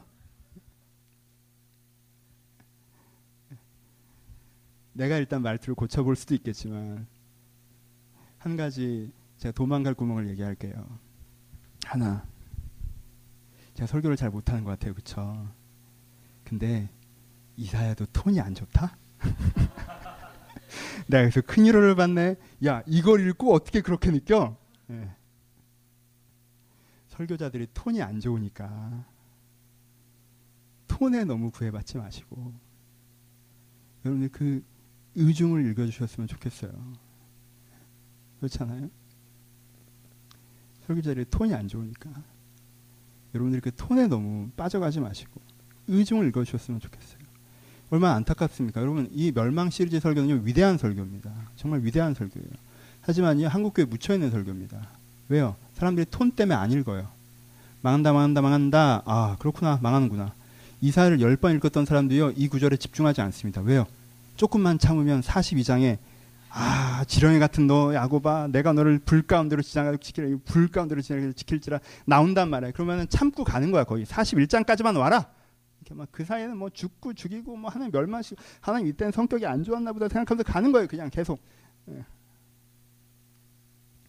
[4.94, 7.06] 내가 일단 말투를 고쳐볼 수도 있겠지만
[8.38, 10.98] 한 가지 제가 도망갈 구멍을 얘기할게요.
[11.84, 12.24] 하나.
[13.74, 14.94] 제가 설교를 잘 못하는 것 같아요.
[14.94, 15.48] 그쵸?
[16.44, 16.90] 근데
[17.56, 18.96] 이사야도 톤이 안 좋다?
[21.08, 22.36] 내가 여기서 큰 위로를 받네.
[22.66, 24.56] 야, 이걸 읽고 어떻게 그렇게 느껴?
[24.86, 25.10] 네.
[27.08, 29.04] 설교자들이 톤이 안 좋으니까
[30.88, 32.54] 톤에 너무 구애받지 마시고
[34.04, 34.64] 여러분들 그
[35.14, 36.72] 의중을 읽어주셨으면 좋겠어요.
[38.38, 38.90] 그렇잖아요?
[40.86, 42.10] 설교자들이 톤이 안 좋으니까
[43.34, 45.40] 여러분들이 그 톤에 너무 빠져가지 마시고
[45.88, 47.21] 의중을 읽어주셨으면 좋겠어요.
[47.92, 48.80] 얼마나 안타깝습니까?
[48.80, 51.30] 여러분, 이 멸망 시리즈 설교는 위대한 설교입니다.
[51.56, 52.48] 정말 위대한 설교예요.
[53.02, 54.78] 하지만 이 한국교회 묻혀 있는 설교입니다.
[55.28, 55.56] 왜요?
[55.74, 57.06] 사람들이 톤 때문에 안 읽어요.
[57.82, 59.02] 망한다, 망한다, 망한다.
[59.04, 60.32] 아, 그렇구나, 망하는구나.
[60.80, 63.60] 이사를 열 번 읽었던 사람도요, 이 구절에 집중하지 않습니다.
[63.60, 63.86] 왜요?
[64.36, 65.98] 조금만 참으면 42장에
[66.48, 72.70] 아, 지렁이 같은 너 야고바 내가 너를 불 가운데로 지나가지키라 불 가운데로 지킬지라 나온단 말이야.
[72.72, 74.06] 그러면은 참고 가는 거야, 거의.
[74.06, 75.26] 41장까지만 와라.
[75.92, 79.92] 이렇게 막 그 사이에는 뭐 죽고 죽이고 뭐 하나님 멸망시 하나님 이때는 성격이 안 좋았나
[79.92, 80.88] 보다 생각하면서 가는 거예요.
[80.88, 81.40] 그냥 계속.
[81.88, 82.04] 예.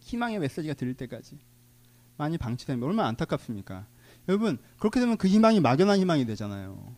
[0.00, 1.38] 희망의 메시지가 들릴 때까지
[2.16, 3.86] 많이 방치되면 얼마나 안타깝습니까?
[4.28, 6.94] 여러분 그렇게 되면 그 희망이 막연한 희망이 되잖아요.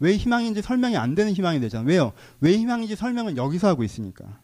[0.00, 1.88] 왜 희망인지 설명이 안 되는 희망이 되잖아요.
[1.88, 2.12] 왜요?
[2.40, 4.40] 왜 희망인지 설명은 여기서 하고 있으니까.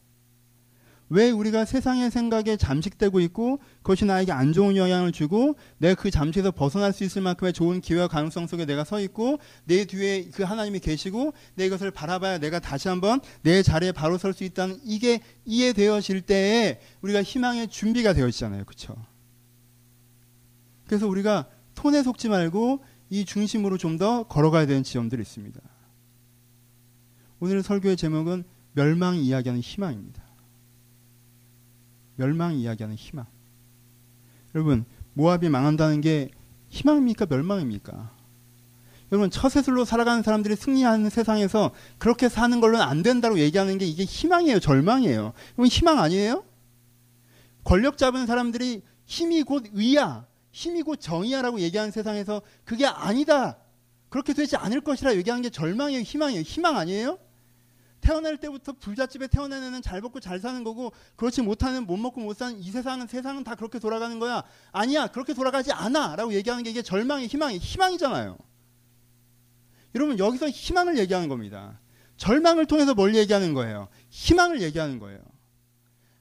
[1.10, 6.50] 왜 우리가 세상의 생각에 잠식되고 있고 그것이 나에게 안 좋은 영향을 주고 내가 그 잠식에서
[6.50, 10.80] 벗어날 수 있을 만큼의 좋은 기회와 가능성 속에 내가 서 있고 내 뒤에 그 하나님이
[10.80, 16.20] 계시고 내 이것을 바라봐야 내가 다시 한번 내 자리에 바로 설 수 있다는 이게 이해되어질
[16.22, 18.64] 때에 우리가 희망의 준비가 되어지잖아요.
[18.64, 18.94] 그렇죠?
[20.86, 25.60] 그래서 우리가 톤에 속지 말고 이 중심으로 좀 더 걸어가야 되는 지점들이 있습니다.
[27.40, 28.44] 오늘 설교의 제목은
[28.74, 30.27] 멸망 이야기하는 희망입니다.
[32.18, 33.26] 멸망 이야기하는 희망.
[34.54, 36.30] 여러분, 모압이 망한다는 게
[36.68, 37.26] 희망입니까?
[37.26, 38.12] 멸망입니까?
[39.12, 44.58] 여러분, 처세술로 살아가는 사람들이 승리하는 세상에서 그렇게 사는 걸로는 안 된다고 얘기하는 게 이게 희망이에요?
[44.58, 45.32] 절망이에요?
[45.56, 46.44] 여러분, 희망 아니에요?
[47.64, 53.58] 권력 잡은 사람들이 힘이 곧 의야, 힘이 곧 정의야라고 얘기하는 세상에서 그게 아니다.
[54.08, 56.02] 그렇게 되지 않을 것이라 얘기하는 게 절망이에요?
[56.02, 56.42] 희망이에요?
[56.42, 57.18] 희망 아니에요?
[58.00, 62.36] 태어날 때부터 부잣집에 태어난 애는 잘 먹고 잘 사는 거고 그렇지 못하는 못 먹고 못
[62.36, 64.42] 사는 이 세상은 세상은 다 그렇게 돌아가는 거야.
[64.72, 65.08] 아니야.
[65.08, 68.38] 그렇게 돌아가지 않아라고 얘기하는 게 이게 절망이 희망이 희망이잖아요.
[69.94, 71.80] 여러분 여기서 희망을 얘기하는 겁니다.
[72.16, 73.88] 절망을 통해서 뭘 얘기하는 거예요?
[74.10, 75.20] 희망을 얘기하는 거예요.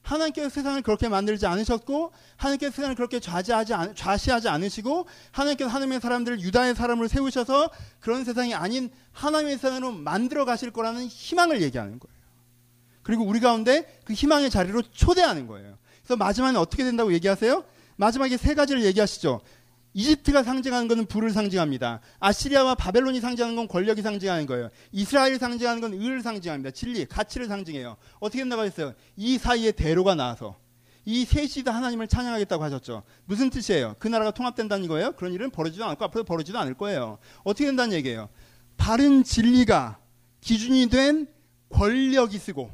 [0.07, 6.39] 하나님께서 세상을 그렇게 만들지 않으셨고 하나님께서 세상을 그렇게 좌지하지 않, 좌시하지 않으시고 하나님께서 하나님의 사람들을
[6.39, 12.17] 유다의 사람으로 세우셔서 그런 세상이 아닌 하나님의 세상으로 만들어 가실 거라는 희망을 얘기하는 거예요.
[13.03, 15.77] 그리고 우리 가운데 그 희망의 자리로 초대하는 거예요.
[16.03, 17.65] 그래서 마지막에 어떻게 된다고 얘기하세요?
[17.97, 19.41] 마지막에 세 가지를 얘기하시죠.
[19.97, 22.01] 이집트가 상징하는 것은 불을 상징합니다.
[22.19, 24.69] 아시리아와 바벨론이 상징하는 건 권력이 상징하는 거예요.
[24.91, 26.69] 이스라엘이 상징하는 건 의를 상징합니다.
[26.69, 27.97] 진리, 가치를 상징해요.
[28.19, 28.93] 어떻게 된다고 했어요?
[29.15, 30.55] 이 사이에 대로가 나와서
[31.03, 33.01] 이 셋이 다 하나님을 찬양하겠다고 하셨죠.
[33.25, 33.95] 무슨 뜻이에요?
[33.97, 35.13] 그 나라가 통합된다는 거예요?
[35.13, 37.17] 그런 일은 벌어지도 않고 앞으로 벌어지도 않을 거예요.
[37.43, 38.29] 어떻게 된다는 얘기예요?
[38.77, 39.97] 바른 진리가
[40.41, 41.27] 기준이 된
[41.69, 42.69] 권력이 쓰고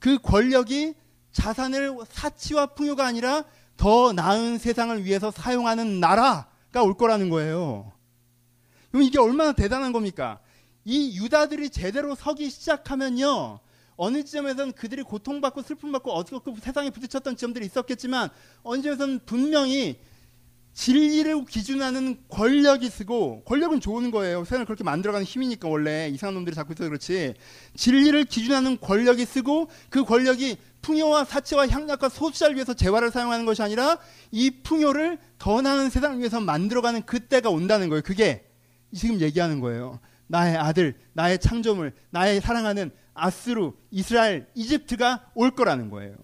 [0.00, 0.94] 그 권력이
[1.30, 3.44] 자산을 사치와 풍요가 아니라
[3.76, 7.92] 더 나은 세상을 위해서 사용하는 나라가 올 거라는 거예요.
[8.90, 10.40] 그럼 이게 얼마나 대단한 겁니까?
[10.84, 13.60] 이 유다들이 제대로 서기 시작하면요.
[13.96, 18.28] 어느 지점에서는 그들이 고통받고 슬픔받고 어떻게 세상에 부딪혔던 지점들이 있었겠지만
[18.62, 19.98] 어느 지점에서는 분명히
[20.74, 24.44] 진리를 기준하는 권력이 쓰고 권력은 좋은 거예요.
[24.44, 27.32] 세상을 그렇게 만들어가는 힘이니까 원래 이상한 놈들이 자꾸 있어서 그렇지.
[27.74, 33.98] 진리를 기준하는 권력이 쓰고 그 권력이 풍요와 사치와 향락과 소수자를 위해서 재화를 사용하는 것이 아니라
[34.30, 38.02] 이 풍요를 더 나은 세상을 위해서 만들어가는 그때가 온다는 거예요.
[38.02, 38.48] 그게
[38.94, 39.98] 지금 얘기하는 거예요.
[40.28, 46.14] 나의 아들, 나의 창조물, 나의 사랑하는 아스루, 이스라엘, 이집트가 올 거라는 거예요.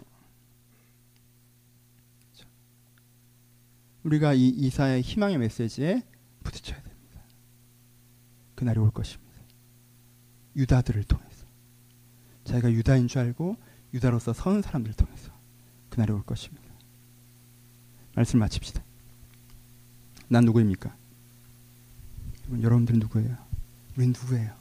[4.05, 6.03] 우리가 이 이사의 희망의 메시지에
[6.45, 7.21] 부딪혀야 됩니다.
[8.55, 9.33] 그날이 올 것입니다.
[10.55, 11.47] 유다들을 통해서
[12.45, 13.57] 자기가 유다인 줄 알고
[13.95, 15.31] 유다로서 선 사람들을 통해서
[15.91, 16.63] 그날이 올 것입니다.
[18.15, 18.83] 말씀 마칩시다.
[20.29, 20.95] 난 누구입니까?
[22.45, 23.37] 여러분, 여러분들 누구예요?
[23.97, 24.53] 우린 누구예요?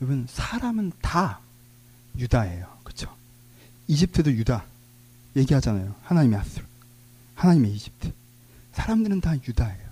[0.00, 1.40] 여러분 사람은 다
[2.18, 2.78] 유다예요.
[2.84, 3.14] 그렇죠?
[3.88, 4.64] 이집트도 유다
[5.36, 5.94] 얘기하잖아요.
[6.02, 6.64] 하나님의 아수르,
[7.34, 8.12] 하나님의 이집트.
[8.72, 9.86] 사람들은 다 유다예요.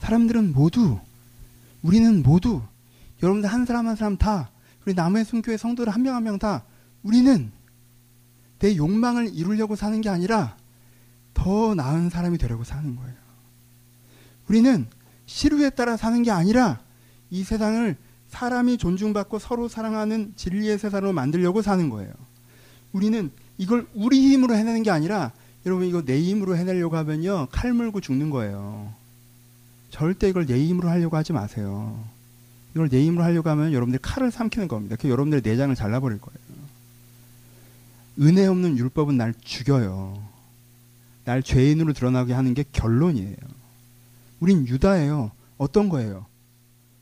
[0.00, 0.98] 사람들은 모두
[1.82, 2.62] 우리는 모두
[3.22, 4.50] 여러분들 한 사람 한 사람 다
[4.84, 6.64] 우리 남의 순교회 성도들 한명 한 명 다
[7.02, 7.50] 우리는
[8.58, 10.56] 내 욕망을 이루려고 사는 게 아니라
[11.34, 13.14] 더 나은 사람이 되려고 사는 거예요.
[14.48, 14.86] 우리는
[15.26, 16.80] 시루에 따라 사는 게 아니라
[17.30, 17.96] 이 세상을
[18.28, 22.12] 사람이 존중받고 서로 사랑하는 진리의 세상으로 만들려고 사는 거예요.
[22.92, 25.32] 우리는 이걸 우리 힘으로 해내는 게 아니라
[25.64, 28.92] 여러분 이거 내 힘으로 해내려고 하면요 칼 물고 죽는 거예요.
[29.90, 32.04] 절대 이걸 내 힘으로 하려고 하지 마세요.
[32.74, 34.96] 이걸 내 힘으로 하려고 하면 여러분들 칼을 삼키는 겁니다.
[34.98, 36.45] 그 여러분들의 내장을 잘라버릴 거예요.
[38.20, 40.22] 은혜 없는 율법은 날 죽여요.
[41.24, 43.36] 날 죄인으로 드러나게 하는 게 결론이에요.
[44.40, 45.32] 우린 유다예요.
[45.58, 46.26] 어떤 거예요?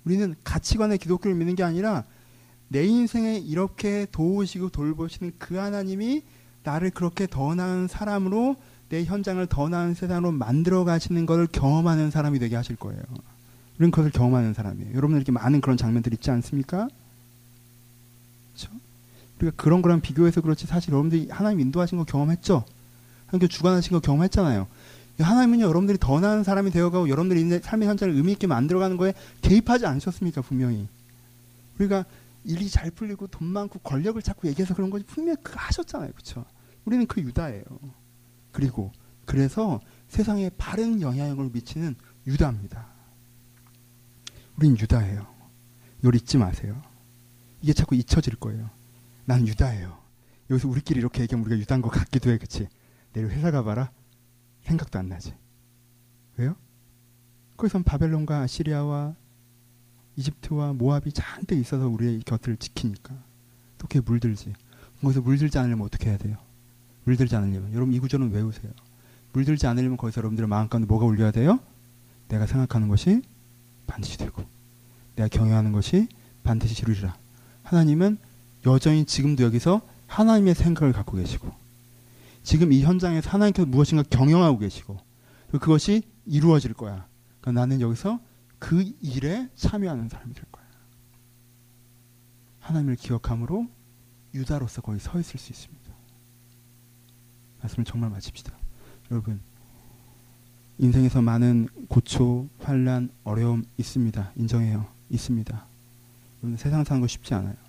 [0.05, 2.05] 우리는 가치관의 기독교를 믿는 게 아니라
[2.69, 6.23] 내 인생에 이렇게 도우시고 돌보시는 그 하나님이
[6.62, 8.57] 나를 그렇게 더 나은 사람으로
[8.89, 13.03] 내 현장을 더 나은 세상으로 만들어 가시는 것을 경험하는 사람이 되게 하실 거예요.
[13.79, 14.91] 우리는 그것을 경험하는 사람이에요.
[14.91, 16.89] 여러분들 이렇게 많은 그런 장면들 있지 않습니까?
[18.53, 18.73] 그렇죠?
[19.39, 22.64] 우리가 그런 거랑 비교해서 그렇지 사실 여러분들이 하나님 인도하신 거 경험했죠?
[23.26, 24.66] 하나님 주관하신 거 경험했잖아요.
[25.18, 30.43] 하나님은요, 여러분들이 더 나은 사람이 되어가고 여러분들이 삶의 현장을 의미 있게 만들어가는 거에 개입하지 않으셨습니까,
[30.43, 30.89] 분명히.
[31.78, 32.05] 우리가
[32.45, 36.11] 일이 잘 풀리고 돈 많고 권력을 찾고 얘기해서 그런 거지 분명히 그 하셨잖아요.
[36.12, 36.45] 그렇죠?
[36.85, 37.64] 우리는 그 유다예요.
[38.53, 38.93] 그리고
[39.24, 41.95] 그래서 세상에 바른 영향력을 미치는
[42.26, 42.87] 유다입니다.
[44.57, 45.26] 우린 유다예요.
[46.01, 46.80] 이걸 잊지 마세요.
[47.62, 48.68] 이게 자꾸 잊혀질 거예요.
[49.25, 49.99] 난 유다예요.
[50.51, 52.39] 여기서 우리끼리 이렇게 얘기하면 우리가 유다인 것 같기도 해.
[52.39, 52.68] 그치?
[53.12, 53.91] 내일 회사 가봐라.
[54.62, 55.35] 생각도 안 나지.
[56.37, 56.57] 왜요?
[57.57, 59.14] 거기선 바벨론과 시리아와
[60.16, 63.14] 이집트와 모압이 잔뜩 있어서 우리의 곁을 지키니까.
[63.79, 64.53] 또 그게 물들지.
[65.01, 66.37] 거기서 물들지 않으려면 어떻게 해야 돼요?
[67.05, 67.72] 물들지 않으려면.
[67.72, 68.72] 여러분 이 구절은 외우세요.
[69.33, 71.59] 물들지 않으려면 거기서 여러분들의 마음 가운데 뭐가 울려야 돼요?
[72.29, 73.22] 내가 생각하는 것이
[73.87, 74.45] 반드시 되고
[75.16, 76.09] 내가 경영하는 것이
[76.43, 77.16] 반드시 이루리라.
[77.62, 78.18] 하나님은
[78.67, 81.51] 여전히 지금도 여기서 하나님의 생각을 갖고 계시고
[82.43, 84.99] 지금 이 현장에서 하나님께서 무엇인가 경영하고 계시고
[85.51, 87.07] 그것이 이루어질 거야.
[87.41, 88.21] 그러니까 나는 여기서
[88.59, 90.65] 그 일에 참여하는 사람이 될 거야.
[92.61, 93.67] 하나님을 기억함으로
[94.35, 95.93] 유다로서 거기 서 있을 수 있습니다.
[97.61, 98.53] 말씀을 정말 마칩시다.
[99.11, 99.41] 여러분
[100.79, 104.33] 인생에서 많은 고초, 환란, 어려움 있습니다.
[104.37, 104.87] 인정해요.
[105.11, 105.67] 있습니다.
[106.57, 107.64] 세상 사는 거 쉽지 않아요.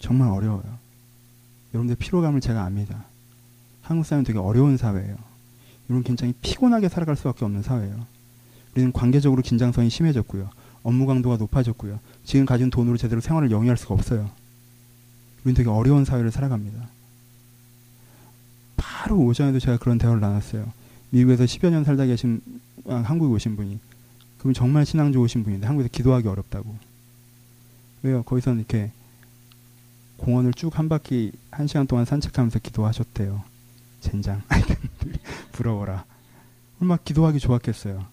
[0.00, 0.78] 정말 어려워요.
[1.72, 3.04] 여러분들 피로감을 제가 압니다.
[3.82, 5.16] 한국 사회는 되게 어려운 사회예요.
[5.88, 8.06] 이런 굉장히 피곤하게 살아갈 수밖에 없는 사회예요.
[8.74, 10.50] 우리는 관계적으로 긴장성이 심해졌고요.
[10.82, 12.00] 업무 강도가 높아졌고요.
[12.24, 14.30] 지금 가진 돈으로 제대로 생활을 영위할 수가 없어요.
[15.44, 16.88] 우리는 되게 어려운 사회를 살아갑니다.
[18.76, 20.72] 바로 오전에도 제가 그런 대화를 나눴어요.
[21.10, 22.40] 미국에서 10여 년 살다 계신
[22.86, 23.78] 아, 한국에 오신 분이
[24.38, 26.74] 그분 정말 신앙 좋으신 분인데 한국에서 기도하기 어렵다고.
[28.02, 28.22] 왜요?
[28.22, 28.90] 거기서는 이렇게
[30.20, 33.42] 공원을 쭉 한 바퀴 한 시간 동안 산책하면서 기도하셨대요.
[34.00, 34.42] 젠장.
[35.52, 36.04] 부러워라.
[36.80, 38.04] 얼마나 기도하기 좋았겠어요.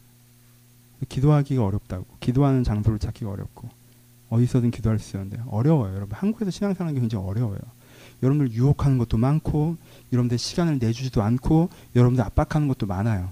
[1.10, 2.06] 기도하기가 어렵다고.
[2.20, 3.70] 기도하는 장소를 찾기가 어렵고.
[4.30, 5.96] 어디서든 기도할 수 있었는데 어려워요.
[5.96, 7.60] 여러분 한국에서 신앙생활하는 게 굉장히 어려워요.
[8.24, 9.78] 여러분들 유혹하는 것도 많고
[10.12, 13.32] 여러분들 시간을 내주지도 않고 여러분들 압박하는 것도 많아요.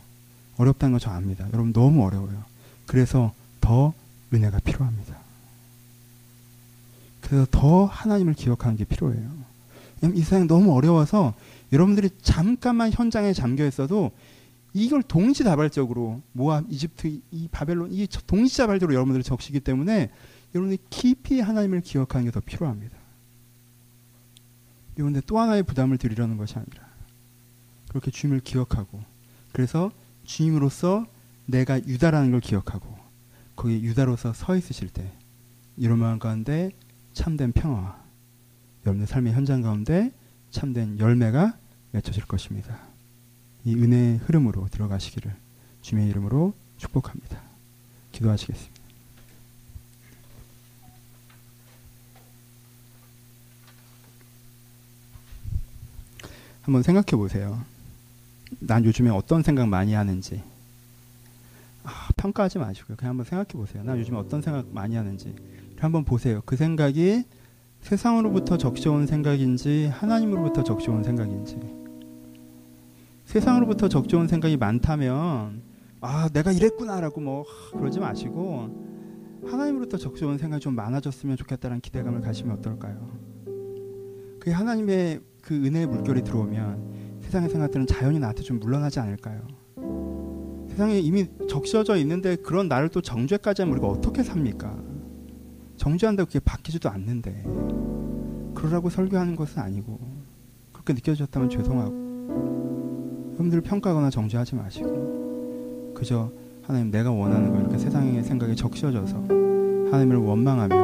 [0.58, 1.48] 어렵다는 거 저 압니다.
[1.54, 2.44] 여러분 너무 어려워요.
[2.86, 3.94] 그래서 더
[4.34, 5.25] 은혜가 필요합니다.
[7.26, 9.30] 그래서 더 하나님을 기억하는 게 필요해요.
[10.14, 11.34] 이 세상이 너무 어려워서
[11.74, 14.12] 여러분들이 잠깐만 현장에 잠겨 있어도
[14.74, 20.12] 이걸 동시다발적으로 모압, 이집트, 이 바벨론 이 동시다발적으로 여러분들이 적시기 때문에
[20.54, 22.96] 여러분들이 깊이 하나님을 기억하는 게 더 필요합니다.
[24.96, 26.86] 그런데 또 하나의 부담을 드리려는 것이 아니라
[27.90, 29.02] 그렇게 주님을 기억하고
[29.52, 29.92] 그래서
[30.26, 31.06] 주님으로서
[31.48, 32.96] 내가 유다라는 걸 기억하고
[33.56, 35.12] 거기 유다로서 서 있으실 때
[35.78, 36.72] 이런 마음 가운데
[37.16, 37.98] 참된 평화와
[38.86, 40.12] 여러분의 삶의 현장 가운데
[40.52, 41.58] 참된 열매가
[41.94, 42.78] 맺혀질 것입니다.
[43.64, 45.34] 이 은혜의 흐름으로 들어가시기를
[45.82, 47.42] 주님의 이름으로 축복합니다.
[48.12, 48.76] 기도하시겠습니다.
[56.62, 57.64] 한번 생각해 보세요.
[58.60, 60.44] 난 요즘에 어떤 생각 많이 하는지.
[61.84, 62.98] 아, 평가하지 마시고요.
[62.98, 63.84] 그냥 한번 생각해 보세요.
[63.84, 65.34] 난 요즘에 어떤 생각 많이 하는지.
[65.86, 66.42] 한번 보세요.
[66.46, 67.24] 그 생각이
[67.82, 71.60] 세상으로부터 적셔온 생각인지 하나님으로부터 적셔온 생각인지.
[73.26, 75.62] 세상으로부터 적셔온 생각이 많다면
[76.02, 83.08] 아 내가 이랬구나라고 뭐 그러지 마시고 하나님으로부터 적셔온 생각이 좀 많아졌으면 좋겠다는 기대감을 가시면 어떨까요?
[84.40, 89.48] 그 하나님의 그 은혜의 물결이 들어오면 세상의 생각들은 자연히 나한테 좀 물러나지 않을까요?
[90.70, 94.85] 세상에 이미 적셔져 있는데 그런 나를 또 정죄까지 하면 우리가 어떻게 삽니까?
[95.86, 97.44] 정죄한다고 그게 바뀌지도 않는데
[98.56, 100.00] 그러라고 설교하는 것은 아니고
[100.74, 106.32] 그렇게 느껴졌다면 죄송하고 여러분들 평가하거나 정죄하지 마시고 그저
[106.64, 109.16] 하나님 내가 원하는 걸 이렇게 세상의 생각에 적셔져서
[109.92, 110.76] 하나님을 원망하며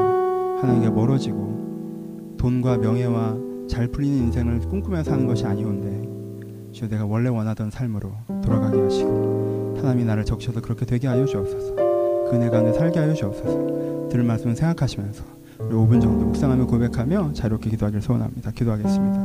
[0.61, 3.37] 하나님께 멀어지고 돈과 명예와
[3.67, 8.11] 잘 풀리는 인생을 꿈꾸며 사는 것이 아니온데 주여 내가 원래 원하던 삶으로
[8.43, 11.75] 돌아가게 하시고 하나님이 나를 적셔서 그렇게 되게 하여 주옵소서.
[11.75, 15.23] 그 은혜 가운데 살게 하여 주옵소서 들을 말씀을 생각하시면서
[15.59, 18.51] 우리 5분 정도 묵상하며 고백하며 자유롭게 기도하기를 소원합니다.
[18.51, 19.21] 기도하겠습니다.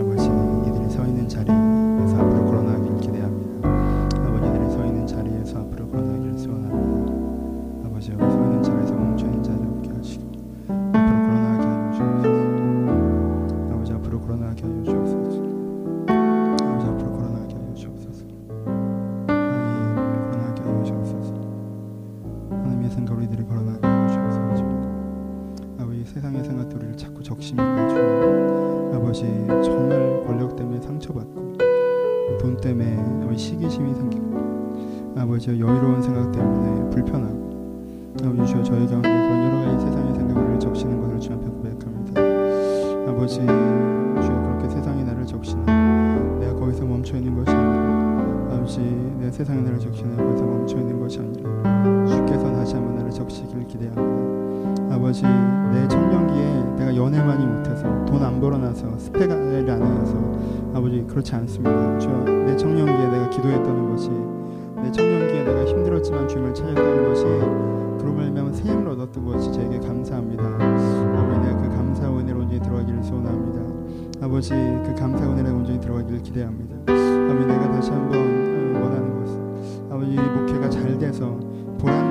[0.00, 0.41] 아버지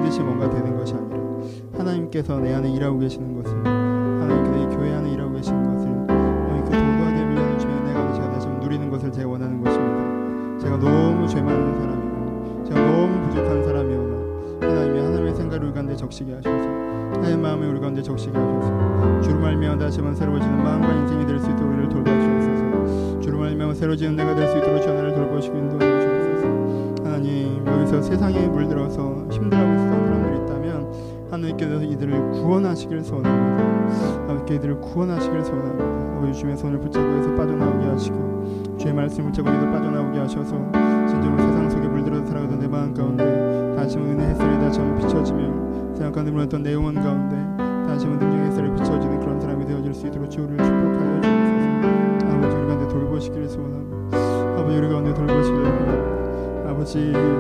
[0.04, 1.18] 듯이 뭔가 되는 것이 아니라
[1.78, 5.90] 하나님께서 내 안에 일하고 계시는 것을 하나님께서 이 교회 안에 일하고 계시는 것을
[6.66, 10.60] 그 도구하게 밀려는 주면 내가 제가 다시 한번 누리는 것을 제가 원하는 것입니다.
[10.60, 16.34] 제가 너무 죄 많은 사람이고 제가 너무 부족한 사람이오나 하나님이 하나님의 생각을 우리 가운데 적시게
[16.34, 16.58] 하셔서
[17.14, 21.50] 하나님의 마음을 우리 가운데 적시게 하셔서 주를 말미암아 다시 한번 새로워지는 마음과 인생이 될 수
[21.50, 23.20] 있도록 우리를 돌봐주옵소서.
[23.22, 26.31] 주를 말미암아 새로워지는 내가 될 수 있도록 전하를 돌보시고 인도해 주옵소서
[27.92, 34.22] 여기서 세상에 물들어서 힘들어하고 있었던 사람들이 있다면 하나님께서 이들을 구원하시길 소원합니다.
[34.22, 36.18] 하나님께 이들을 구원하시길 소원합니다.
[36.18, 40.72] 아버지 주님의 손을 붙잡고 해서 빠져나오게 하시고 주의 말씀을 붙잡고 이들 빠져나오게 하셔서
[41.10, 45.94] 진정으로 세상 속에 물들어서 살아가던 내 마음 가운데 다시 한번 은혜 햇살이 다시 한번 비춰지며
[45.94, 47.36] 세상 가운데 물었던 내 영혼 가운데
[47.88, 52.36] 다시 한번 능력 햇살이 비춰지는 그런 사람이 되어질 수 있도록 주를 축복하여 주옵소서.
[52.36, 54.18] 아버지 우리 가운데 돌보시기를 소원합니다.
[54.62, 56.01] 아버지 우리 가운데 돌보시기를 기대합니다
[56.82, 56.98] 아버지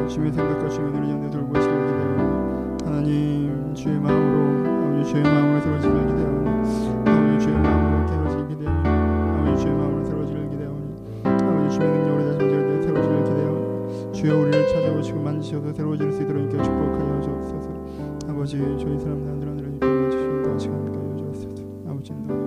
[0.07, 7.11] 주님의 생각과 주님의 눈을 가운데 돌보시기를 기대합니다 하나님 주의 마음으로 아버지 주의 마음으로 세워지기를 기대합니다
[7.11, 10.93] 아버지 주의 마음으로 세워지기를 기대합니다 아버지 주의 마음으로 세워지기를 기대합니다
[11.25, 16.63] 아버지 주의 능력으로 다시 한번 세워지기를 기대합니다 주여 우리를 찾아오시고 만지셔서 새로워질 수 있도록 이렇게
[16.63, 18.29] 축복하여 주옵소서.
[18.29, 19.31] 아버지 저희 사람들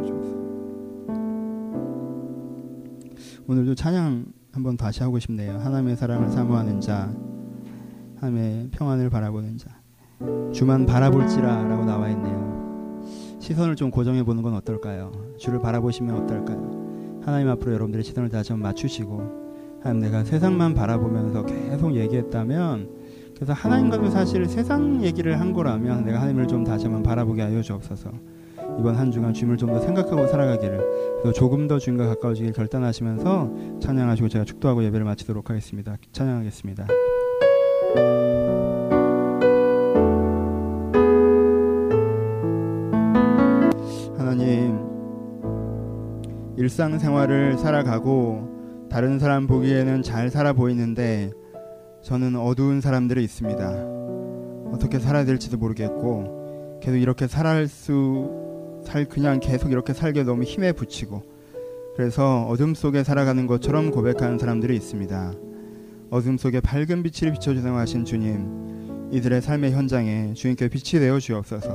[0.06, 0.36] 주옵소서.
[3.48, 5.58] 오늘도 찬양 한번 다시 하고 싶네요.
[5.58, 7.12] 하나님의 사랑을 사모하는 자
[8.20, 9.68] 하나님의 평안을 바라보는 자.
[10.52, 13.02] 주만 바라볼지라라고 나와 있네요.
[13.40, 15.10] 시선을 좀 고정해 보는 건 어떨까요?
[15.38, 17.20] 주를 바라보시면 어떨까요?
[17.24, 22.88] 하나님 앞으로 여러분들의 시선을 다시 한번 맞추시고 하나님 내가 세상만 바라보면서 계속 얘기했다면
[23.34, 28.12] 그래서 하나님과도 사실 세상 얘기를 한 거라면 내가 하나님을 좀 다시 한번 바라보게 하여 주옵소서.
[28.78, 34.28] 이번 한 주간 주님을 좀 더 생각하고 살아가기를 또 조금 더 주님과 가까워지길 결단하시면서 찬양하시고
[34.28, 35.96] 제가 축도하고 예배를 마치도록 하겠습니다.
[36.12, 36.86] 찬양하겠습니다.
[44.16, 44.78] 하나님
[46.56, 51.30] 일상생활을 살아가고 다른 사람 보기에는 잘 살아 보이는데
[52.02, 53.92] 저는 어두운 사람들이 있습니다.
[54.72, 58.30] 어떻게 살아야 될지도 모르겠고 계속 이렇게 살아갈 수
[58.84, 61.22] 살 그냥 계속 이렇게 살게 너무 힘에 부치고
[61.96, 65.32] 그래서 어둠 속에 살아가는 것처럼 고백하는 사람들이 있습니다.
[66.10, 71.68] 어둠 속에 밝은 빛을 비춰주세요 하신 주님 이들의 삶의 현장에 주님께 빛이 되어 주옵소서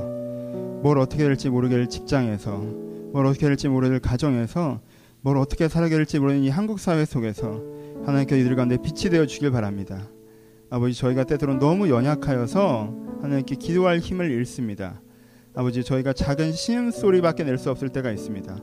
[0.82, 2.56] 뭘 어떻게 될지 모르게 직장에서
[3.12, 4.80] 뭘 어떻게 될지 모르는 가정에서
[5.20, 7.60] 뭘 어떻게 살아야 될지 모르는 이 한국 사회 속에서
[8.06, 10.08] 하나님께 이들 가운데 빛이 되어 주길 바랍니다.
[10.70, 15.02] 아버지 저희가 때때로 너무 연약하여서 하나님께 기도할 힘을 잃습니다.
[15.54, 18.56] 아버지 저희가 작은 신음 소리밖에 낼 수 없을 때가 있습니다.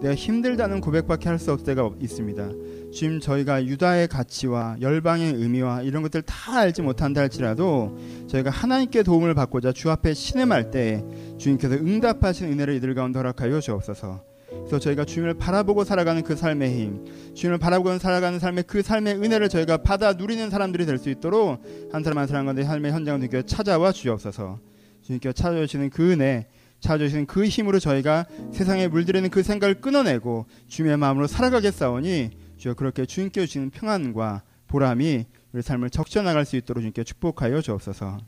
[0.00, 2.50] 내가 힘들다는 고백밖에 할 수 없을 때가 있습니다.
[2.92, 7.96] 주님 저희가 유다의 가치와 열방의 의미와 이런 것들 다 알지 못한다 할지라도
[8.28, 11.04] 저희가 하나님께 도움을 받고자 주 앞에 신음할 때
[11.38, 14.24] 주님께서 응답하신 은혜를 이들 가운데 허락하여 주옵소서.
[14.50, 19.48] 그래서 저희가 주님을 바라보고 살아가는 그 삶의 힘, 주님을 바라보고 살아가는 삶의 그 삶의 은혜를
[19.48, 21.62] 저희가 받아 누리는 사람들이 될 수 있도록
[21.92, 24.71] 한 사람 한 사람 가운데 삶의 현장을 주님께 찾아와 주옵소서.
[25.02, 26.48] 주님께 찾아주시는 그 은혜,
[26.80, 33.46] 찾아주시는 그 힘으로 저희가 세상에 물들이는 그 생각을 끊어내고 주님의 마음으로 살아가겠사오니 주여 그렇게 주님께
[33.46, 38.18] 주시는 평안과 보람이 우리 삶을 적셔 나갈 수 있도록 주님께 축복하여 주옵소서.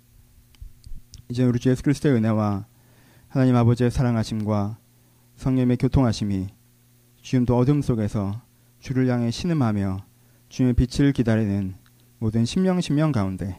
[1.28, 2.66] 이제 우리 주 예수 그리스도의 은혜와
[3.28, 4.78] 하나님 아버지의 사랑하심과
[5.36, 6.48] 성령의 교통하심이
[7.22, 8.42] 지금도 어둠 속에서
[8.78, 10.04] 주를 향해 신음하며
[10.50, 11.74] 주님의 빛을 기다리는
[12.18, 13.58] 모든 신명 신명 가운데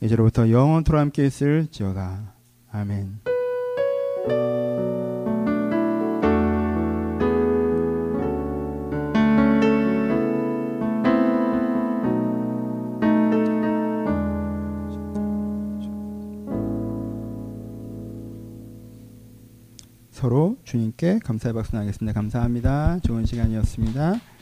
[0.00, 2.33] 이제로부터 영원토록 함께 있을지어다.
[2.74, 3.20] 아멘.
[20.10, 22.12] 서로 주님께 감사의 박수 나겠습니다.
[22.12, 22.98] 감사합니다.
[23.04, 24.33] 좋은 시간이었습니다.